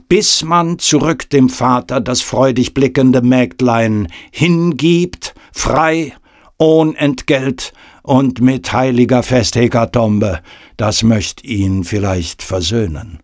bis 0.09 0.43
man 0.43 0.79
zurück 0.79 1.29
dem 1.29 1.51
Vater 1.51 2.01
das 2.01 2.23
freudig 2.23 2.73
blickende 2.73 3.21
Mägdlein 3.21 4.09
hingibt, 4.31 5.35
frei, 5.53 6.15
ohn 6.59 6.95
Entgelt 6.95 7.73
und 8.03 8.41
mit 8.41 8.73
heiliger 8.73 9.23
Festhekatombe, 9.23 10.41
das 10.77 11.03
möcht 11.03 11.45
ihn 11.45 11.85
vielleicht 11.85 12.43
versöhnen. 12.43 13.21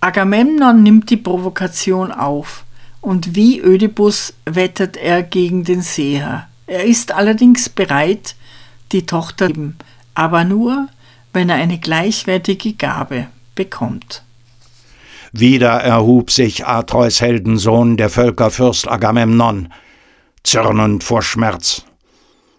Agamemnon 0.00 0.82
nimmt 0.82 1.10
die 1.10 1.16
Provokation 1.16 2.12
auf, 2.12 2.64
und 3.00 3.34
wie 3.36 3.60
Ödipus 3.60 4.32
wettet 4.46 4.96
er 4.96 5.22
gegen 5.22 5.64
den 5.64 5.82
Seher. 5.82 6.48
Er 6.66 6.84
ist 6.84 7.12
allerdings 7.12 7.68
bereit, 7.68 8.34
die 8.92 9.04
Tochter 9.04 9.48
zu 9.48 9.52
geben, 9.52 9.76
aber 10.14 10.44
nur, 10.44 10.88
wenn 11.32 11.50
er 11.50 11.56
eine 11.56 11.78
gleichwertige 11.78 12.74
Gabe 12.74 13.26
bekommt. 13.54 14.22
Wieder 15.32 15.72
erhub 15.80 16.30
sich 16.30 16.64
Atreus 16.64 17.20
Heldensohn, 17.20 17.96
der 17.96 18.08
Völkerfürst 18.08 18.88
Agamemnon. 18.88 19.68
Zürnend 20.44 21.02
vor 21.02 21.22
Schmerz. 21.22 21.84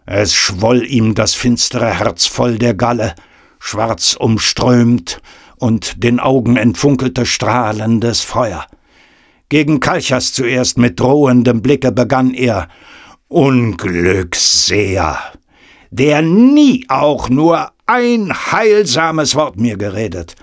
Es 0.05 0.33
schwoll 0.33 0.86
ihm 0.86 1.15
das 1.15 1.33
finstere 1.33 1.97
Herz 1.97 2.25
voll 2.25 2.57
der 2.57 2.73
Galle, 2.73 3.15
schwarz 3.59 4.15
umströmt, 4.19 5.21
und 5.57 6.03
den 6.03 6.19
Augen 6.19 6.57
entfunkelte 6.57 7.25
strahlendes 7.25 8.21
Feuer. 8.21 8.65
Gegen 9.49 9.79
Kalchas 9.79 10.33
zuerst 10.33 10.77
mit 10.77 10.99
drohendem 10.99 11.61
Blicke 11.61 11.91
begann 11.91 12.33
er. 12.33 12.67
Unglücksseher, 13.27 15.17
der 15.91 16.21
nie 16.21 16.86
auch 16.89 17.29
nur 17.29 17.71
ein 17.86 18.33
heilsames 18.51 19.36
Wort 19.36 19.57
mir 19.57 19.77
geredet, 19.77 20.36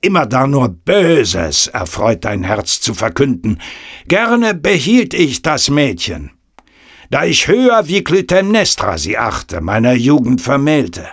immer 0.00 0.26
da 0.26 0.46
nur 0.46 0.68
Böses 0.68 1.66
erfreut 1.68 2.24
dein 2.24 2.42
Herz 2.44 2.80
zu 2.80 2.94
verkünden. 2.94 3.60
Gerne 4.06 4.54
behielt 4.54 5.14
ich 5.14 5.42
das 5.42 5.70
Mädchen, 5.70 6.30
da 7.10 7.24
ich 7.24 7.48
höher 7.48 7.88
wie 7.88 8.04
Clytemnestra 8.04 8.98
sie 8.98 9.18
achte, 9.18 9.60
meiner 9.60 9.92
Jugend 9.94 10.40
vermählte. 10.40 11.06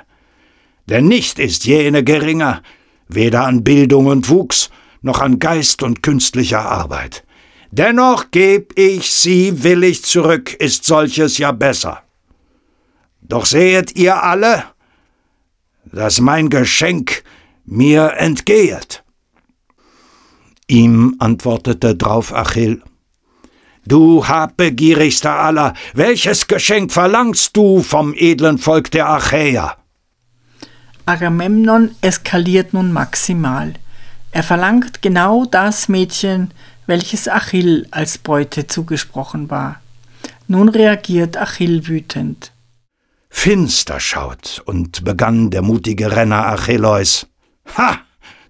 Denn 0.88 1.08
nicht 1.08 1.40
ist 1.40 1.66
jene 1.66 2.04
geringer, 2.04 2.62
weder 3.08 3.46
an 3.46 3.64
Bildung 3.64 4.08
und 4.08 4.30
Wuchs, 4.30 4.70
noch 5.02 5.20
an 5.20 5.40
Geist 5.40 5.84
und 5.84 6.04
künstlicher 6.04 6.62
Arbeit. 6.62 7.24
Dennoch 7.72 8.32
geb 8.32 8.78
ich 8.78 9.12
sie 9.12 9.64
willig 9.64 10.04
zurück, 10.04 10.54
ist 10.54 10.86
solches 10.86 11.38
ja 11.38 11.52
besser. 11.52 12.04
Doch 13.22 13.46
sehet 13.46 13.96
ihr 13.96 14.22
alle, 14.22 14.66
dass 15.86 16.20
mein 16.20 16.50
Geschenk 16.50 17.24
mir 17.66 18.14
entgehet. 18.18 19.04
Ihm 20.68 21.16
antwortete 21.20 21.96
drauf 21.96 22.34
Achill, 22.34 22.82
Du 23.86 24.28
habegierigster 24.28 25.32
aller, 25.32 25.74
welches 25.94 26.48
Geschenk 26.48 26.92
verlangst 26.92 27.58
du 27.58 27.82
vom 27.82 28.14
edlen 28.16 28.58
Volk 28.58 28.92
der 28.92 29.10
Achäer? 29.10 29.78
Agamemnon 31.06 31.96
eskaliert 32.02 32.74
nun 32.74 32.92
maximal. 32.92 33.74
Er 34.32 34.44
verlangt 34.44 35.02
genau 35.02 35.46
das 35.46 35.90
Mädchen, 35.90 36.52
welches 36.86 37.28
Achill 37.28 37.88
als 37.92 38.18
Beute 38.18 38.68
zugesprochen 38.68 39.50
war. 39.50 39.82
Nun 40.48 40.70
reagiert 40.70 41.36
Achill 41.38 41.88
wütend. 41.88 42.52
Finster 43.30 44.00
schaut 44.00 44.62
und 44.66 45.04
begann 45.04 45.50
der 45.50 45.62
mutige 45.62 46.16
Renner 46.16 46.48
Achilleus. 46.48 47.28
Ha! 47.78 48.02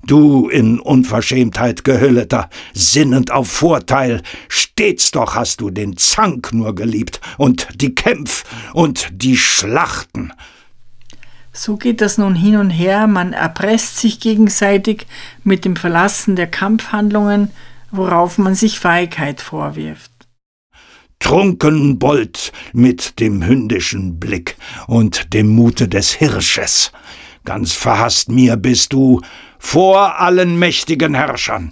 Du 0.05 0.49
in 0.49 0.79
Unverschämtheit 0.79 1.83
gehülleter, 1.83 2.49
sinnend 2.73 3.31
auf 3.31 3.49
Vorteil, 3.49 4.21
stets 4.49 5.11
doch 5.11 5.35
hast 5.35 5.61
du 5.61 5.69
den 5.69 5.97
Zank 5.97 6.53
nur 6.53 6.73
geliebt 6.73 7.21
und 7.37 7.67
die 7.75 7.93
Kämpf 7.93 8.43
und 8.73 9.09
die 9.11 9.37
Schlachten. 9.37 10.33
So 11.53 11.75
geht 11.75 12.01
das 12.01 12.17
nun 12.17 12.33
hin 12.33 12.55
und 12.55 12.69
her, 12.69 13.07
man 13.07 13.33
erpresst 13.33 13.97
sich 13.97 14.19
gegenseitig 14.19 15.05
mit 15.43 15.65
dem 15.65 15.75
Verlassen 15.75 16.35
der 16.35 16.47
Kampfhandlungen, 16.47 17.51
worauf 17.91 18.37
man 18.37 18.55
sich 18.55 18.79
Feigheit 18.79 19.41
vorwirft. 19.41 20.11
Trunkenbold 21.19 22.51
mit 22.73 23.19
dem 23.19 23.45
hündischen 23.45 24.19
Blick 24.19 24.57
und 24.87 25.33
dem 25.33 25.49
Mute 25.49 25.87
des 25.87 26.13
Hirsches. 26.13 26.91
Ganz 27.43 27.73
verhasst 27.73 28.29
mir 28.29 28.55
bist 28.55 28.93
du 28.93 29.21
vor 29.61 30.19
allen 30.19 30.57
mächtigen 30.57 31.13
Herrschern. 31.13 31.71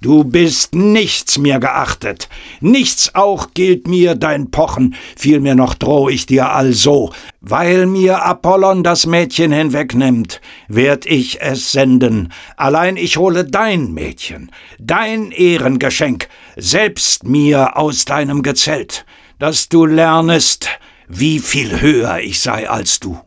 Du 0.00 0.22
bist 0.22 0.74
nichts 0.74 1.38
mir 1.38 1.58
geachtet, 1.58 2.28
nichts 2.60 3.14
auch 3.14 3.48
gilt 3.52 3.88
mir 3.88 4.14
dein 4.14 4.50
Pochen, 4.50 4.94
vielmehr 5.16 5.54
noch 5.54 5.74
droh 5.74 6.08
ich 6.08 6.24
dir 6.24 6.50
also, 6.50 7.12
weil 7.40 7.86
mir 7.86 8.22
Apollon 8.22 8.84
das 8.84 9.06
Mädchen 9.06 9.50
hinwegnimmt, 9.50 10.40
werd 10.68 11.04
ich 11.04 11.40
es 11.42 11.72
senden, 11.72 12.32
allein 12.56 12.96
ich 12.96 13.16
hole 13.16 13.44
dein 13.44 13.92
Mädchen, 13.92 14.50
dein 14.78 15.30
Ehrengeschenk, 15.32 16.28
selbst 16.56 17.24
mir 17.24 17.76
aus 17.76 18.04
deinem 18.04 18.42
Gezelt, 18.42 19.04
dass 19.38 19.68
du 19.68 19.84
lernest, 19.84 20.68
wie 21.08 21.40
viel 21.40 21.80
höher 21.80 22.20
ich 22.20 22.40
sei 22.40 22.70
als 22.70 23.00
du. 23.00 23.18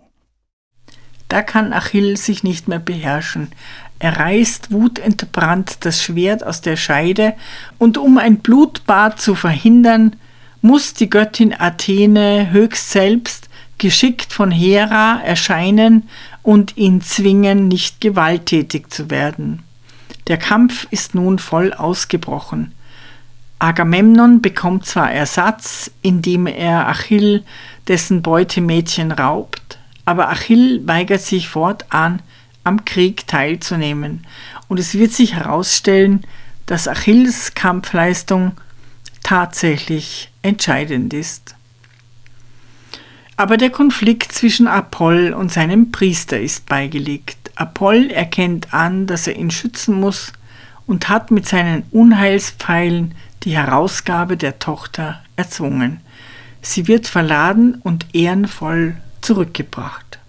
Da 1.30 1.42
kann 1.42 1.74
Achill 1.74 2.18
sich 2.18 2.44
nicht 2.44 2.68
mehr 2.68 2.80
beherrschen. 2.80 3.50
Er 4.00 4.18
reißt 4.18 4.72
wutentbrannt 4.72 5.78
das 5.82 6.02
Schwert 6.02 6.46
aus 6.46 6.62
der 6.62 6.78
Scheide, 6.78 7.34
und 7.78 7.98
um 7.98 8.18
ein 8.18 8.38
Blutbad 8.38 9.20
zu 9.20 9.36
verhindern, 9.36 10.16
muss 10.62 10.94
die 10.94 11.10
Göttin 11.10 11.54
Athene 11.58 12.52
höchst 12.52 12.92
selbst, 12.92 13.50
geschickt 13.78 14.34
von 14.34 14.52
Hera, 14.52 15.22
erscheinen 15.24 16.10
und 16.44 16.78
ihn 16.78 17.02
zwingen, 17.02 17.68
nicht 17.68 18.02
gewalttätig 18.02 18.90
zu 18.90 19.10
werden. 19.10 19.64
Der 20.28 20.38
Kampf 20.38 20.88
ist 20.92 21.16
nun 21.16 21.40
voll 21.40 21.74
ausgebrochen. 21.74 22.74
Agamemnon 23.60 24.42
bekommt 24.42 24.86
zwar 24.86 25.12
Ersatz, 25.12 25.90
indem 26.02 26.46
er 26.48 26.88
Achill 26.88 27.44
dessen 27.88 28.22
Beutemädchen 28.22 29.12
raubt, 29.12 29.67
aber 30.08 30.30
Achill 30.30 30.88
weigert 30.88 31.20
sich 31.20 31.50
fortan, 31.50 32.22
am 32.64 32.86
Krieg 32.86 33.28
teilzunehmen. 33.28 34.26
Und 34.70 34.80
es 34.80 34.94
wird 34.94 35.12
sich 35.12 35.36
herausstellen, 35.36 36.26
dass 36.66 36.88
Achilles 36.88 37.56
Kampfleistung 37.56 38.54
tatsächlich 39.22 40.32
entscheidend 40.44 41.14
ist. 41.14 41.56
Aber 43.36 43.58
der 43.58 43.70
Konflikt 43.70 44.32
zwischen 44.32 44.70
Apoll 44.70 45.34
und 45.34 45.52
seinem 45.52 45.92
Priester 45.92 46.40
ist 46.40 46.68
beigelegt. 46.68 47.52
Apoll 47.56 48.10
erkennt 48.10 48.74
an, 48.74 49.08
dass 49.08 49.28
er 49.28 49.36
ihn 49.36 49.52
schützen 49.52 50.00
muss 50.00 50.32
und 50.86 51.10
hat 51.10 51.32
mit 51.32 51.50
seinen 51.50 51.84
Unheilspfeilen 51.92 53.14
die 53.44 53.58
Herausgabe 53.58 54.38
der 54.38 54.58
Tochter 54.60 55.22
erzwungen. 55.36 56.00
Sie 56.62 56.88
wird 56.88 57.08
verladen 57.08 57.82
und 57.84 58.06
ehrenvoll 58.16 58.96
zurückgebracht. 59.28 60.20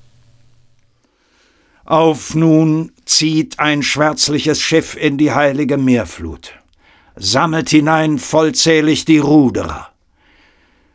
Auf 1.84 2.34
nun 2.34 2.90
zieht 3.04 3.60
ein 3.60 3.84
schwärzliches 3.84 4.60
Schiff 4.60 4.96
in 4.96 5.18
die 5.18 5.30
heilige 5.32 5.78
Meerflut, 5.78 6.54
sammelt 7.14 7.70
hinein 7.70 8.18
vollzählig 8.18 9.04
die 9.04 9.18
Ruderer, 9.18 9.90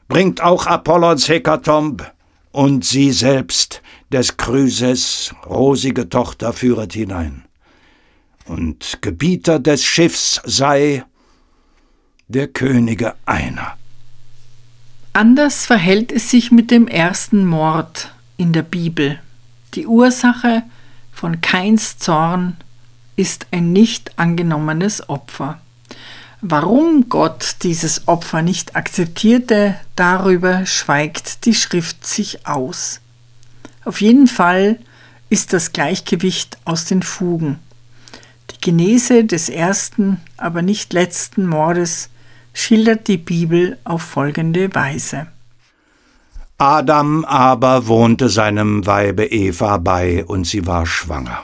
bringt 0.10 0.42
auch 0.42 0.68
Apollons 0.68 1.30
Hekatomb 1.30 2.12
und 2.52 2.84
sie 2.84 3.14
selbst, 3.14 3.82
des 4.12 4.36
Chryses 4.36 5.34
rosige 5.46 6.10
Tochter, 6.10 6.52
führet 6.52 6.92
hinein. 6.92 7.46
Und 8.46 9.00
Gebieter 9.02 9.60
des 9.60 9.82
Schiffs 9.82 10.42
sei 10.44 11.06
der 12.28 12.50
Könige 12.50 13.16
einer. 13.26 13.78
Anders 15.16 15.68
verhält 15.68 16.12
es 16.12 16.32
sich 16.32 16.52
mit 16.52 16.72
dem 16.72 16.88
ersten 16.88 17.46
Mord 17.46 18.10
in 18.36 18.52
der 18.52 18.64
Bibel. 18.64 19.20
Die 19.76 19.86
Ursache 19.86 20.64
von 21.12 21.40
Keins 21.40 22.00
Zorn 22.00 22.58
ist 23.16 23.46
ein 23.52 23.72
nicht 23.72 24.18
angenommenes 24.18 25.08
Opfer. 25.10 25.62
Warum 26.42 27.10
Gott 27.10 27.58
dieses 27.62 28.08
Opfer 28.08 28.42
nicht 28.42 28.76
akzeptierte, 28.76 29.76
darüber 29.96 30.66
schweigt 30.66 31.46
die 31.46 31.54
Schrift 31.54 32.08
sich 32.08 32.48
aus. 32.48 33.00
Auf 33.86 34.02
jeden 34.02 34.26
Fall 34.26 34.80
ist 35.30 35.54
das 35.54 35.74
Gleichgewicht 35.74 36.58
aus 36.66 36.86
den 36.86 37.04
Fugen. 37.04 37.60
Die 38.50 38.60
Genese 38.62 39.26
des 39.26 39.48
ersten, 39.48 40.20
aber 40.38 40.64
nicht 40.64 40.92
letzten 40.92 41.46
Mordes 41.46 42.10
schildert 42.54 43.08
die 43.08 43.18
Bibel 43.18 43.78
auf 43.84 44.04
folgende 44.04 44.74
Weise. 44.74 45.28
Adam 46.58 47.26
aber 47.26 47.88
wohnte 47.88 48.30
seinem 48.30 48.86
Weibe 48.86 49.26
Eva 49.26 49.78
bei, 49.78 50.24
und 50.24 50.46
sie 50.46 50.66
war 50.66 50.86
schwanger, 50.86 51.44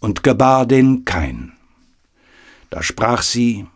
und 0.00 0.22
gebar 0.22 0.66
den 0.66 1.04
Kain. 1.04 1.52
Da 2.68 2.82
sprach 2.82 3.22
sie, 3.22 3.66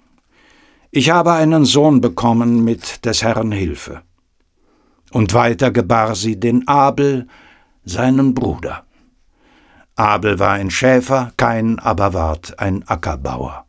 Ich 0.90 1.11
habe 1.11 1.32
einen 1.32 1.64
Sohn 1.64 2.00
bekommen 2.00 2.64
mit 2.64 3.04
des 3.04 3.22
Herrn 3.22 3.52
Hilfe. 3.52 4.02
Und 5.11 5.32
weiter 5.32 5.70
gebar 5.70 6.16
sie 6.16 6.38
den 6.38 6.66
Abel, 6.66 7.28
seinen 7.84 8.34
Bruder. 8.34 8.84
Abel 9.94 10.38
war 10.38 10.52
ein 10.52 10.70
Schäfer, 10.70 11.32
Kain 11.36 11.78
aber 11.78 12.12
ward 12.12 12.59
ein 12.59 12.86
Ackerbauer. 12.86 13.67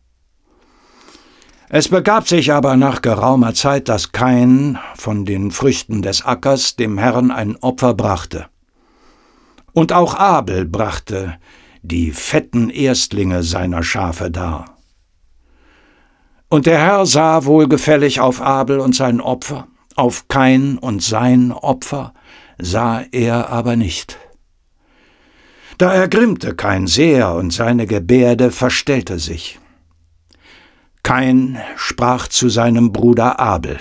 Es 1.71 1.87
begab 1.87 2.27
sich 2.27 2.51
aber 2.51 2.75
nach 2.77 3.03
geraumer 3.03 3.53
Zeit, 3.53 3.89
dass 3.89 4.11
Kain 4.11 4.79
von 4.95 5.23
den 5.23 5.51
Früchten 5.51 6.01
des 6.01 6.25
Ackers 6.25 6.75
dem 6.75 6.97
Herrn 6.97 7.29
ein 7.29 7.57
Opfer 7.57 7.93
brachte. 7.93 8.47
Und 9.73 9.93
auch 9.93 10.15
Abel 10.15 10.65
brachte 10.65 11.37
die 11.83 12.09
fetten 12.11 12.71
Erstlinge 12.71 13.43
seiner 13.43 13.83
Schafe 13.83 14.31
dar. 14.31 14.77
Und 16.49 16.65
der 16.65 16.79
Herr 16.79 17.05
sah 17.05 17.45
wohlgefällig 17.45 18.19
auf 18.19 18.41
Abel 18.41 18.79
und 18.79 18.95
sein 18.95 19.21
Opfer, 19.21 19.67
auf 19.95 20.27
Kain 20.27 20.79
und 20.79 21.03
sein 21.03 21.51
Opfer 21.51 22.15
sah 22.57 23.03
er 23.11 23.49
aber 23.49 23.75
nicht. 23.75 24.17
Da 25.77 25.93
ergrimmte 25.93 26.55
Kain 26.55 26.87
sehr, 26.87 27.35
und 27.35 27.53
seine 27.53 27.85
Gebärde 27.85 28.49
verstellte 28.49 29.19
sich. 29.19 29.59
Kain 31.09 31.57
sprach 31.75 32.27
zu 32.27 32.49
seinem 32.49 32.91
Bruder 32.91 33.39
Abel, 33.39 33.79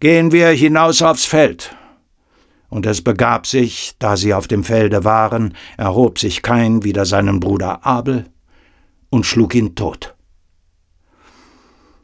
Gehen 0.00 0.32
wir 0.32 0.48
hinaus 0.48 1.02
aufs 1.02 1.26
Feld. 1.26 1.76
Und 2.70 2.86
es 2.86 3.04
begab 3.04 3.46
sich, 3.46 3.96
da 3.98 4.16
sie 4.16 4.32
auf 4.32 4.48
dem 4.48 4.64
Felde 4.64 5.04
waren, 5.04 5.54
erhob 5.76 6.18
sich 6.18 6.40
Kain 6.40 6.84
wider 6.84 7.04
seinen 7.04 7.38
Bruder 7.38 7.84
Abel 7.84 8.24
und 9.10 9.26
schlug 9.26 9.54
ihn 9.54 9.74
tot. 9.74 10.14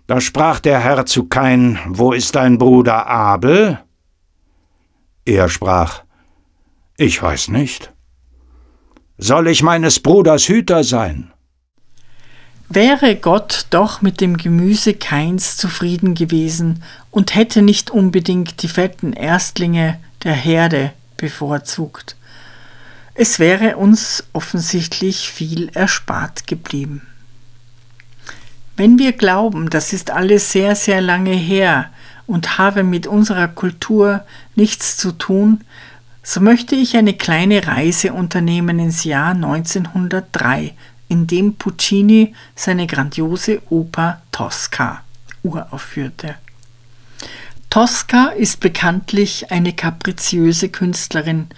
Da 0.06 0.20
sprach 0.20 0.60
der 0.60 0.80
Herr 0.80 1.06
zu 1.06 1.24
Kain, 1.24 1.78
Wo 1.88 2.12
ist 2.12 2.34
dein 2.34 2.58
Bruder 2.58 3.06
Abel? 3.06 3.78
Er 5.24 5.48
sprach, 5.48 6.02
Ich 6.98 7.22
weiß 7.22 7.48
nicht. 7.48 7.94
Soll 9.16 9.48
ich 9.48 9.62
meines 9.62 10.00
Bruders 10.00 10.46
Hüter 10.48 10.84
sein? 10.84 11.32
Wäre 12.70 13.16
Gott 13.16 13.66
doch 13.70 14.02
mit 14.02 14.20
dem 14.20 14.36
Gemüse 14.36 14.92
Keins 14.92 15.56
zufrieden 15.56 16.14
gewesen 16.14 16.82
und 17.10 17.34
hätte 17.34 17.62
nicht 17.62 17.90
unbedingt 17.90 18.62
die 18.62 18.68
fetten 18.68 19.14
Erstlinge 19.14 19.98
der 20.22 20.34
Herde 20.34 20.92
bevorzugt. 21.16 22.16
Es 23.14 23.38
wäre 23.38 23.78
uns 23.78 24.24
offensichtlich 24.34 25.30
viel 25.30 25.70
erspart 25.72 26.46
geblieben. 26.46 27.06
Wenn 28.76 28.98
wir 28.98 29.12
glauben, 29.12 29.70
das 29.70 29.94
ist 29.94 30.10
alles 30.10 30.52
sehr, 30.52 30.76
sehr 30.76 31.00
lange 31.00 31.32
her 31.32 31.90
und 32.26 32.58
habe 32.58 32.84
mit 32.84 33.06
unserer 33.06 33.48
Kultur 33.48 34.24
nichts 34.54 34.98
zu 34.98 35.12
tun, 35.12 35.64
so 36.22 36.40
möchte 36.40 36.76
ich 36.76 36.96
eine 36.98 37.14
kleine 37.14 37.66
Reise 37.66 38.12
unternehmen 38.12 38.78
ins 38.78 39.04
Jahr 39.04 39.30
1903, 39.30 40.74
in 41.08 41.26
dem 41.26 41.54
Puccini 41.54 42.34
seine 42.54 42.86
grandiose 42.86 43.62
Oper 43.70 44.22
Tosca 44.32 45.02
uraufführte. 45.42 46.36
Tosca 47.70 48.28
ist 48.28 48.60
bekanntlich 48.60 49.50
eine 49.50 49.72
kapriziöse 49.72 50.68
Künstlerin, 50.68 51.48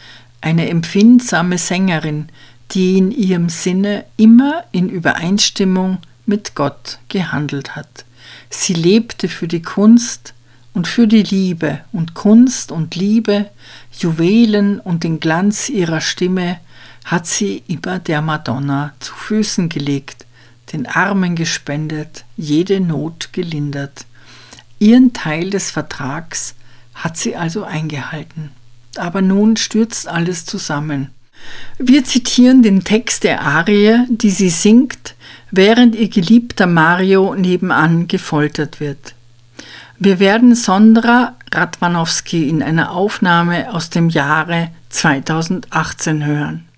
eine 0.41 0.69
empfindsame 0.69 1.59
Sängerin, 1.59 2.29
die 2.73 2.99
in 2.99 3.11
ihrem 3.11 3.49
Sinne 3.49 4.05
immer 4.17 4.65
in 4.73 4.89
Übereinstimmung 4.89 5.99
mit 6.27 6.55
Gott 6.55 6.99
gehandelt 7.09 7.77
hat. 7.77 8.05
Sie 8.49 8.75
lebte 8.75 9.29
für 9.29 9.49
die 9.49 9.63
Kunst, 9.63 10.35
und 10.73 10.87
für 10.87 11.07
die 11.07 11.23
Liebe 11.23 11.81
und 11.93 12.15
Kunst 12.15 12.73
und 12.73 12.95
Liebe, 12.95 13.51
Juwelen 13.99 14.81
und 14.81 15.05
den 15.05 15.21
Glanz 15.21 15.69
ihrer 15.69 16.01
Stimme 16.01 16.59
hat 17.05 17.27
sie 17.27 17.63
immer 17.67 17.99
der 17.99 18.23
Madonna 18.23 18.93
zu 19.01 19.15
Füßen 19.15 19.69
gelegt, 19.69 20.27
den 20.73 20.87
Armen 20.87 21.35
gespendet, 21.35 22.25
jede 22.37 22.81
Not 22.81 23.33
gelindert. 23.33 24.07
Ihren 24.79 25.13
Teil 25.13 25.51
des 25.51 25.71
Vertrags 25.71 26.55
hat 26.95 27.17
sie 27.17 27.37
also 27.37 27.65
eingehalten. 27.65 28.51
Aber 28.97 29.23
nun 29.23 29.57
stürzt 29.57 30.09
alles 30.09 30.45
zusammen. 30.45 31.11
Wir 31.79 32.05
zitieren 32.05 32.63
den 32.63 32.85
Text 32.85 33.25
der 33.25 33.43
Arie, 33.43 34.05
die 34.09 34.31
sie 34.31 34.51
singt, 34.51 35.15
während 35.51 35.95
ihr 35.95 36.09
geliebter 36.09 36.67
Mario 36.67 37.35
nebenan 37.35 38.09
gefoltert 38.09 38.81
wird. 38.81 39.15
Wir 39.99 40.19
werden 40.19 40.55
Sondra 40.55 41.37
Radwanowski 41.53 42.49
in 42.49 42.63
einer 42.63 42.93
Aufnahme 42.93 43.73
aus 43.73 43.91
dem 43.91 44.09
Jahre 44.09 44.71
2018 44.89 46.25
hören. 46.25 46.70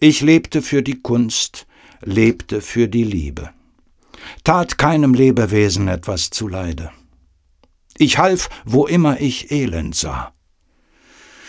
Ich 0.00 0.20
lebte 0.20 0.62
für 0.62 0.84
die 0.84 1.02
Kunst, 1.02 1.66
lebte 2.04 2.60
für 2.60 2.86
die 2.86 3.02
Liebe, 3.02 3.50
tat 4.44 4.78
keinem 4.78 5.12
Lebewesen 5.12 5.88
etwas 5.88 6.30
zuleide. 6.30 6.92
Ich 7.96 8.16
half, 8.16 8.48
wo 8.64 8.86
immer 8.86 9.20
ich 9.20 9.50
Elend 9.50 9.96
sah. 9.96 10.32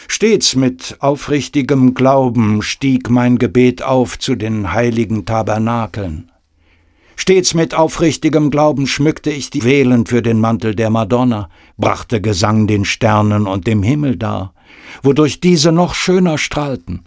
Stets 0.08 0.56
mit 0.56 0.98
aufrichtigem 0.98 1.94
Glauben 1.94 2.64
stieg 2.64 3.12
mein 3.12 3.38
Gebet 3.38 3.84
auf 3.84 4.18
zu 4.18 4.34
den 4.34 4.74
heiligen 4.74 5.26
Tabernakeln. 5.28 6.32
Stets 7.18 7.54
mit 7.54 7.76
aufrichtigem 7.76 8.50
Glauben 8.50 8.88
schmückte 8.88 9.30
ich 9.30 9.52
die 9.52 9.62
Velen 9.62 10.08
für 10.08 10.24
den 10.24 10.40
Mantel 10.40 10.74
der 10.74 10.90
Madonna, 10.90 11.50
brachte 11.78 12.20
Gesang 12.20 12.66
den 12.66 12.84
Sternen 12.84 13.46
und 13.46 13.68
dem 13.68 13.84
Himmel 13.84 14.18
dar, 14.18 14.56
wodurch 15.04 15.40
diese 15.40 15.72
noch 15.72 15.94
schöner 15.94 16.40
strahlten. 16.40 17.06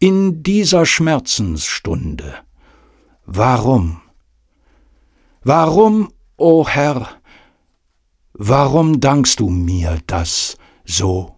In 0.00 0.44
dieser 0.44 0.86
Schmerzensstunde. 0.86 2.34
Warum? 3.26 4.00
Warum, 5.42 6.12
o 6.36 6.60
oh 6.60 6.68
Herr, 6.68 7.08
warum 8.32 9.00
dankst 9.00 9.40
du 9.40 9.48
mir 9.48 9.98
das 10.06 10.56
so? 10.84 11.37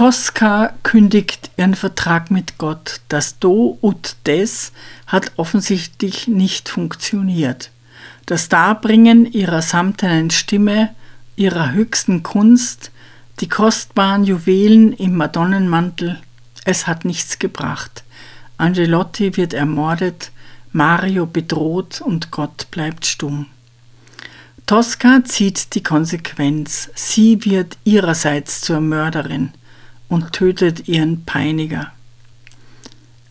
Tosca 0.00 0.72
kündigt 0.82 1.50
ihren 1.58 1.74
Vertrag 1.74 2.30
mit 2.30 2.56
Gott. 2.56 3.02
Das 3.08 3.38
Do 3.38 3.76
ut 3.82 4.16
Des 4.24 4.72
hat 5.06 5.32
offensichtlich 5.36 6.26
nicht 6.26 6.70
funktioniert. 6.70 7.70
Das 8.24 8.48
Darbringen 8.48 9.30
ihrer 9.30 9.60
samtenen 9.60 10.30
Stimme, 10.30 10.88
ihrer 11.36 11.72
höchsten 11.72 12.22
Kunst, 12.22 12.92
die 13.40 13.50
kostbaren 13.50 14.24
Juwelen 14.24 14.94
im 14.94 15.18
Madonnenmantel, 15.18 16.18
es 16.64 16.86
hat 16.86 17.04
nichts 17.04 17.38
gebracht. 17.38 18.02
Angelotti 18.56 19.36
wird 19.36 19.52
ermordet, 19.52 20.30
Mario 20.72 21.26
bedroht 21.26 22.00
und 22.00 22.30
Gott 22.30 22.70
bleibt 22.70 23.04
stumm. 23.04 23.48
Tosca 24.64 25.22
zieht 25.24 25.74
die 25.74 25.82
Konsequenz. 25.82 26.88
Sie 26.94 27.44
wird 27.44 27.76
ihrerseits 27.84 28.62
zur 28.62 28.80
Mörderin 28.80 29.52
und 30.10 30.32
tötet 30.32 30.86
ihren 30.88 31.24
Peiniger. 31.24 31.92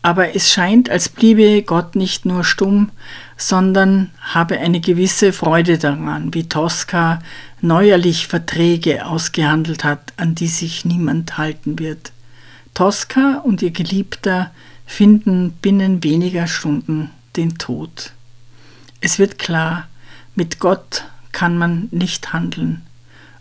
Aber 0.01 0.33
es 0.33 0.51
scheint, 0.51 0.89
als 0.89 1.09
bliebe 1.09 1.61
Gott 1.61 1.95
nicht 1.95 2.25
nur 2.25 2.45
stumm, 2.45 2.89
sondern 3.37 4.11
habe 4.21 4.57
eine 4.57 4.79
gewisse 4.79 5.33
Freude 5.33 5.77
daran, 5.77 6.33
wie 6.33 6.47
Tosca 6.47 7.21
neuerlich 7.61 8.27
Verträge 8.27 9.05
ausgehandelt 9.05 9.83
hat, 9.83 10.13
an 10.15 10.35
die 10.35 10.47
sich 10.47 10.85
niemand 10.85 11.37
halten 11.37 11.79
wird. 11.79 12.13
Tosca 12.73 13.41
und 13.43 13.61
ihr 13.61 13.71
Geliebter 13.71 14.51
finden 14.85 15.51
binnen 15.61 16.01
weniger 16.03 16.47
Stunden 16.47 17.11
den 17.35 17.57
Tod. 17.57 18.13
Es 19.01 19.19
wird 19.19 19.37
klar, 19.37 19.87
mit 20.33 20.59
Gott 20.59 21.03
kann 21.33 21.57
man 21.57 21.89
nicht 21.91 22.31
handeln, 22.31 22.83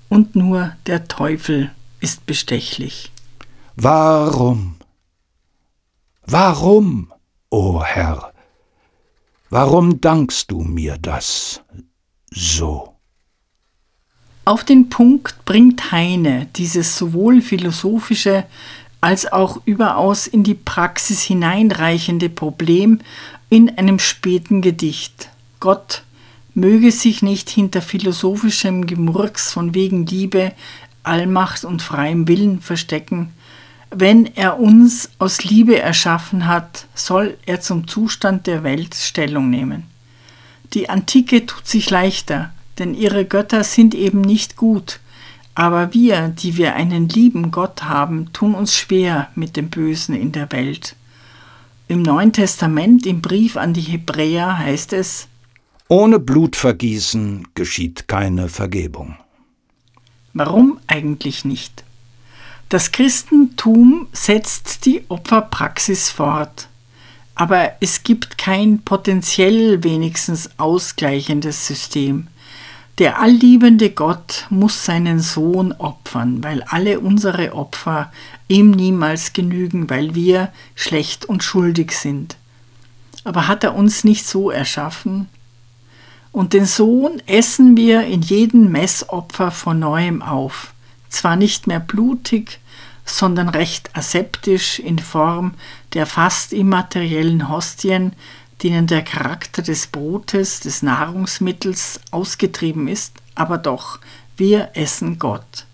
und 0.09 0.35
nur 0.35 0.73
der 0.87 1.07
Teufel 1.07 1.71
ist 2.01 2.27
bestechlich. 2.27 3.11
Warum? 3.81 4.75
Warum, 6.27 7.13
o 7.49 7.77
oh 7.77 7.85
Herr? 7.85 8.33
Warum 9.51 10.01
dankst 10.01 10.51
du 10.51 10.63
mir 10.63 10.99
das 11.01 11.63
so? 12.29 12.97
Auf 14.45 14.65
den 14.65 14.89
Punkt 14.89 15.45
bringt 15.45 15.93
Heine 15.93 16.49
dieses 16.57 16.99
sowohl 16.99 17.41
philosophische 17.41 18.47
als 19.01 19.33
auch 19.33 19.61
überaus 19.65 20.27
in 20.27 20.43
die 20.43 20.57
Praxis 20.57 21.23
hineinreichende 21.23 22.31
Problem 22.31 22.99
in 23.49 23.79
einem 23.79 24.01
späten 24.01 24.61
Gedicht. 24.61 25.29
Gott 25.61 26.03
möge 26.53 26.91
sich 26.91 27.23
nicht 27.23 27.49
hinter 27.49 27.81
philosophischem 27.81 28.89
Gemurks 28.89 29.53
von 29.53 29.73
wegen 29.73 30.05
Liebe, 30.05 30.51
Allmacht 31.05 31.65
und 31.65 31.81
freiem 31.81 32.27
Willen 32.27 32.61
verstecken, 32.61 33.33
wenn 33.91 34.27
er 34.37 34.59
uns 34.59 35.11
aus 35.19 35.45
Liebe 35.45 35.79
erschaffen 35.79 36.47
hat, 36.47 36.87
soll 36.95 37.37
er 37.47 37.61
zum 37.61 37.89
Zustand 37.89 38.47
der 38.47 38.63
Welt 38.63 38.95
Stellung 38.95 39.51
nehmen. 39.51 39.85
Die 40.75 40.91
Antike 40.91 41.47
tut 41.47 41.67
sich 41.67 41.89
leichter, 41.91 42.53
denn 42.79 42.95
ihre 42.95 43.25
Götter 43.25 43.65
sind 43.65 43.95
eben 43.95 44.21
nicht 44.21 44.57
gut, 44.57 45.01
aber 45.55 45.93
wir, 45.95 46.29
die 46.29 46.57
wir 46.57 46.77
einen 46.77 47.09
lieben 47.09 47.51
Gott 47.51 47.85
haben, 47.85 48.33
tun 48.33 48.55
uns 48.55 48.77
schwer 48.77 49.29
mit 49.35 49.57
dem 49.57 49.71
Bösen 49.71 50.15
in 50.15 50.33
der 50.33 50.53
Welt. 50.53 50.95
Im 51.89 52.03
Neuen 52.03 52.33
Testament, 52.33 53.07
im 53.07 53.23
Brief 53.23 53.57
an 53.57 53.73
die 53.73 53.81
Hebräer, 53.81 54.59
heißt 54.59 54.93
es 54.93 55.27
Ohne 55.89 56.19
Blutvergießen 56.19 57.49
geschieht 57.55 58.07
keine 58.07 58.49
Vergebung. 58.49 59.17
Warum 60.35 60.79
eigentlich 60.87 61.47
nicht? 61.47 61.83
Das 62.69 62.93
Christentum 62.93 64.09
setzt 64.13 64.85
die 64.85 65.03
Opferpraxis 65.09 66.11
fort, 66.11 66.69
aber 67.35 67.73
es 67.81 68.03
gibt 68.03 68.37
kein 68.37 68.83
potenziell 68.83 69.83
wenigstens 69.85 70.51
ausgleichendes 70.59 71.67
System. 71.67 72.27
Der 72.99 73.21
allliebende 73.21 73.89
Gott 73.89 74.45
muss 74.51 74.85
seinen 74.85 75.21
Sohn 75.21 75.73
opfern, 75.73 76.45
weil 76.45 76.63
alle 76.65 77.01
unsere 77.01 77.55
Opfer 77.55 78.13
ihm 78.49 78.73
niemals 78.73 79.33
genügen, 79.33 79.89
weil 79.89 80.15
wir 80.15 80.53
schlecht 80.75 81.25
und 81.25 81.43
schuldig 81.43 81.93
sind. 81.93 82.37
Aber 83.25 83.49
hat 83.49 83.65
er 83.65 83.77
uns 83.77 84.05
nicht 84.05 84.27
so 84.27 84.51
erschaffen? 84.51 85.31
Und 86.33 86.53
den 86.53 86.67
Sohn 86.67 87.23
essen 87.27 87.79
wir 87.79 88.05
in 88.05 88.21
jedem 88.21 88.71
Messopfer 88.71 89.53
von 89.53 89.79
neuem 89.79 90.21
auf 90.21 90.75
zwar 91.09 91.37
nicht 91.37 91.67
mehr 91.67 91.81
blutig, 91.81 92.61
sondern 93.05 93.49
recht 93.49 93.95
aseptisch 93.97 94.79
in 94.79 94.99
Form 94.99 95.55
der 95.95 96.07
fast 96.07 96.53
immateriellen 96.53 97.49
Hostien, 97.49 98.13
denen 98.63 98.87
der 98.87 99.03
Charakter 99.03 99.63
des 99.63 99.87
Brotes, 99.87 100.61
des 100.61 100.83
Nahrungsmittels 100.83 102.01
ausgetrieben 102.11 102.89
ist, 102.89 103.15
aber 103.35 103.57
doch, 103.57 103.99
wir 104.37 104.71
essen 104.75 105.19
Gott, 105.19 105.65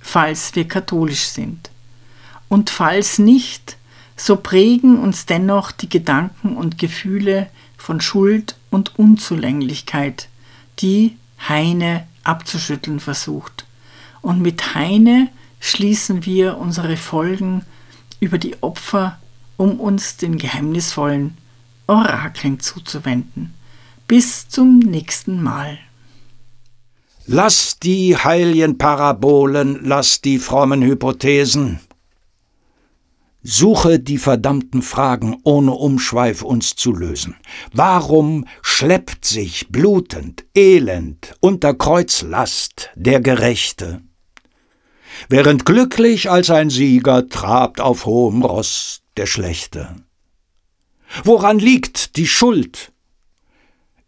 falls 0.00 0.54
wir 0.54 0.66
katholisch 0.66 1.26
sind. 1.26 1.70
Und 2.48 2.70
falls 2.70 3.18
nicht, 3.18 3.76
so 4.16 4.36
prägen 4.36 4.98
uns 4.98 5.26
dennoch 5.26 5.72
die 5.72 5.88
Gedanken 5.88 6.56
und 6.56 6.78
Gefühle 6.78 7.48
von 7.76 8.00
Schuld 8.00 8.56
und 8.70 8.98
Unzulänglichkeit, 8.98 10.28
die 10.78 11.16
Heine 11.48 12.06
abzuschütteln 12.22 13.00
versucht 13.00 13.64
und 14.24 14.40
mit 14.40 14.74
Heine 14.74 15.28
schließen 15.60 16.24
wir 16.24 16.56
unsere 16.58 16.96
Folgen 16.96 17.62
über 18.20 18.38
die 18.38 18.62
Opfer, 18.62 19.18
um 19.56 19.78
uns 19.78 20.16
den 20.16 20.38
geheimnisvollen 20.38 21.36
Orakeln 21.86 22.58
zuzuwenden. 22.58 23.52
Bis 24.08 24.48
zum 24.48 24.78
nächsten 24.78 25.42
Mal. 25.42 25.78
Lass 27.26 27.78
die 27.78 28.16
heiligen 28.16 28.78
Parabolen, 28.78 29.80
lass 29.82 30.20
die 30.20 30.38
frommen 30.38 30.82
Hypothesen. 30.82 31.80
Suche 33.42 34.00
die 34.00 34.16
verdammten 34.16 34.80
Fragen, 34.80 35.36
ohne 35.44 35.72
Umschweif 35.72 36.40
uns 36.40 36.76
zu 36.76 36.92
lösen. 36.92 37.36
Warum 37.74 38.46
schleppt 38.62 39.26
sich 39.26 39.68
blutend, 39.68 40.44
elend, 40.54 41.34
unter 41.40 41.74
Kreuzlast 41.74 42.90
der 42.94 43.20
Gerechte? 43.20 44.00
Während 45.28 45.64
glücklich 45.64 46.30
als 46.30 46.50
ein 46.50 46.70
Sieger 46.70 47.28
trabt 47.28 47.80
auf 47.80 48.06
hohem 48.06 48.42
Ross 48.42 49.02
der 49.16 49.26
Schlechte. 49.26 49.96
Woran 51.22 51.58
liegt 51.58 52.16
die 52.16 52.26
Schuld? 52.26 52.92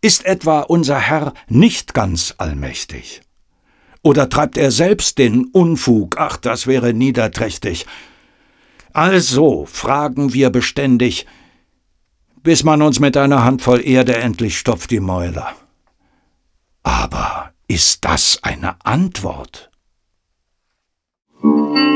Ist 0.01 0.25
etwa 0.25 0.61
unser 0.61 0.99
Herr 0.99 1.33
nicht 1.49 1.95
ganz 1.95 2.35
allmächtig? 2.39 3.23
Oder 4.03 4.29
treibt 4.29 4.57
er 4.57 4.71
selbst 4.71 5.19
den 5.19 5.47
Unfug? 5.47 6.17
Ach, 6.19 6.37
das 6.37 6.67
wäre 6.67 6.95
niederträchtig. 6.95 7.87
Also 8.93 9.67
fragen 9.67 10.33
wir 10.33 10.51
beständig, 10.51 11.27
bis 12.43 12.63
man 12.63 12.83
uns 12.83 13.01
mit 13.01 13.17
einer 13.17 13.45
Handvoll 13.45 13.85
Erde 13.85 14.17
endlich 14.17 14.59
stopft 14.59 14.91
die 14.93 15.01
Mäuler. 15.01 15.55
Aber 16.85 17.53
ist 17.67 18.05
das 18.05 18.39
eine 18.43 18.77
Antwort? 18.85 19.71
thank 21.47 21.59
mm 21.59 21.75
-hmm. 21.75 21.91
you 21.91 21.96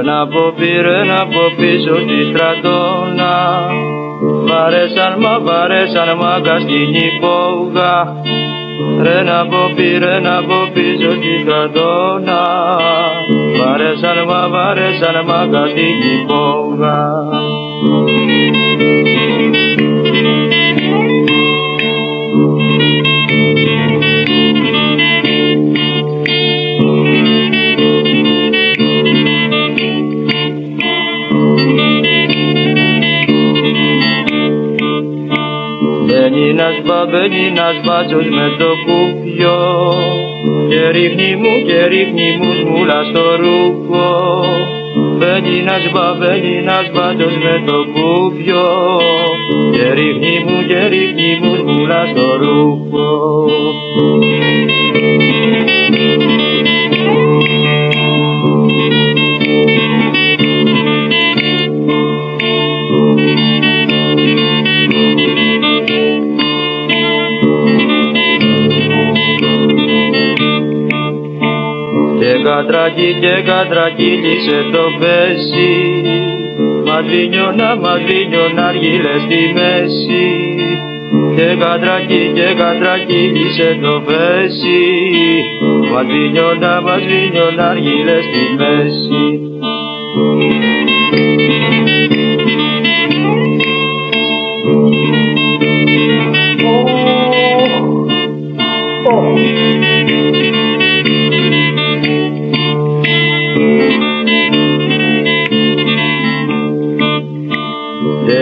Πήρνα 0.00 0.20
από 0.20 0.52
πήρνα 0.56 1.20
από 1.20 1.42
πίσω 1.56 1.94
στη 1.94 2.18
στρατόνα. 2.30 3.34
Βαρέσαν 4.48 5.14
μα 5.18 5.38
βαρέσαν 5.40 6.08
μα 6.20 6.36
στην 6.60 6.94
υπόγα. 7.08 8.16
Τρένα 8.98 9.40
από 9.40 9.72
πήρνα 9.76 10.36
από 10.38 10.58
πίσω 10.74 11.10
στη 11.10 11.32
στρατόνα. 11.42 12.42
Βαρέσαν 13.58 14.18
μα 14.28 14.48
βαρέσαν 14.48 15.16
μα 15.26 15.66
στην 15.68 15.98
υπόγα. 16.20 16.98
Ένας 37.00 37.12
μπαμπελίνας 37.12 37.80
μπάτσος 37.84 38.26
με 38.28 38.56
το 38.58 38.70
κουπιό 38.86 39.58
και 40.68 40.90
ρίχνει 40.90 41.36
μου 41.36 41.62
και 41.66 41.86
ρίχνει 41.86 42.36
μου 42.36 42.52
σμούλα 42.60 43.04
στο 43.10 43.36
ρούχο. 43.36 44.08
Μπελίνας 45.18 45.90
μπαμπελίνας 45.92 46.90
μπάτσος 46.94 47.34
με 47.44 47.62
το 47.66 47.78
κουπιό 47.94 48.68
και 49.72 49.92
ρίχνει 49.92 50.44
μου 50.44 50.66
και 50.68 50.86
ρίχνει 50.86 51.38
μου 51.42 51.54
σμούλα 51.56 52.06
στο 52.12 52.36
ρούχο 52.36 53.08
κατρακί 72.42 73.16
και 73.20 73.34
κατρακύλισε 73.50 74.58
το 74.72 74.84
πέσι. 75.00 75.72
Μαδρίνιωνα, 76.86 77.76
μαδρίνιωνα 77.76 78.66
αργύλε 78.66 79.14
στη 79.24 79.40
μέση. 79.54 80.26
Και 81.36 81.56
κατρακί 81.60 82.30
και 82.34 82.48
κατρακύλισε 82.62 83.78
το 83.82 84.02
πέσι. 84.06 84.80
Μαδρίνιωνα, 85.92 86.80
μαδρίνιωνα 86.80 87.68
αργύλε 87.68 88.18
στη 88.28 88.42
μέση 88.58 89.40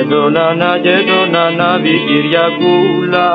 γειτονάνα, 0.09 0.76
γειτονάνα, 0.84 1.78
βικυριακούλα 1.82 3.28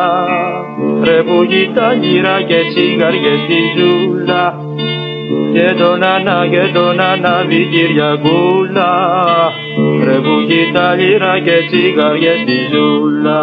Ρε 1.04 1.24
που 1.24 1.44
γητά 1.44 1.94
γυρά 1.94 2.42
και 2.42 2.60
τσιγάριες 2.70 3.40
στη 3.46 3.60
ζούλα. 3.78 4.56
Γειτονάνα, 5.54 6.46
γειτονάνα, 6.46 7.46
βικυριακούλα 7.48 8.92
Ρε 10.04 10.20
που 10.24 10.40
γητά 10.48 10.96
γυρά 10.96 11.40
και 11.40 11.58
τσιγάριες 11.70 12.40
στη 12.40 12.58
ζούλα. 12.72 13.42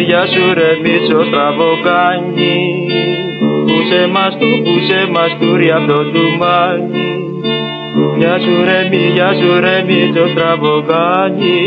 Γεια 0.00 0.26
σου 0.26 0.54
ρε 0.54 0.70
Μίτσο 0.82 1.24
στραβοκάνι 1.24 2.56
Πούσε 3.66 4.06
μας 4.12 4.36
του, 4.38 4.62
πούσε 4.64 5.08
μας 5.14 5.36
του 5.40 5.56
ρε 5.56 5.72
αυτό 5.72 5.98
του 6.12 6.24
μάνι 6.38 7.10
Γεια 8.18 8.38
σου 8.38 8.64
ρε 8.64 8.88
μη, 8.90 9.10
γεια 9.14 9.32
σου 9.38 9.60
ρε 9.60 9.82
Μίτσο 9.86 10.28
στραβοκάνι 10.28 11.60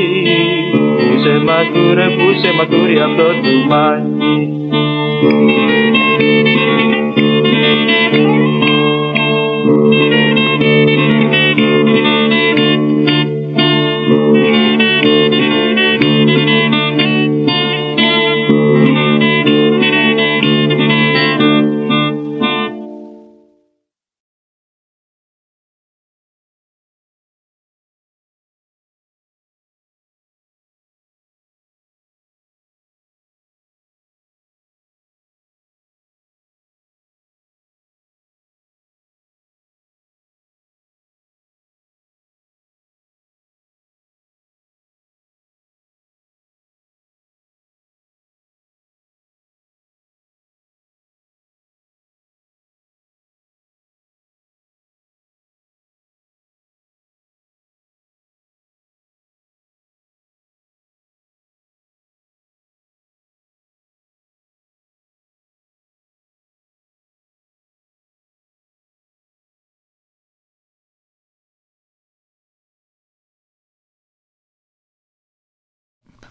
Πούσε 0.97 1.41
μας 1.45 1.65
του 1.73 1.93
ρε, 1.93 2.07
πούσε 2.17 2.51
μας 2.57 2.67
του 2.67 2.85
ρε 2.85 3.03
αυτό 3.03 3.27
του 3.43 3.67
μάνι 3.69 4.59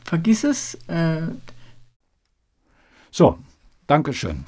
Vergiss 0.09 0.42
es. 0.42 0.74
Äh 0.88 1.20
so, 3.11 3.38
Dankeschön. 3.86 4.46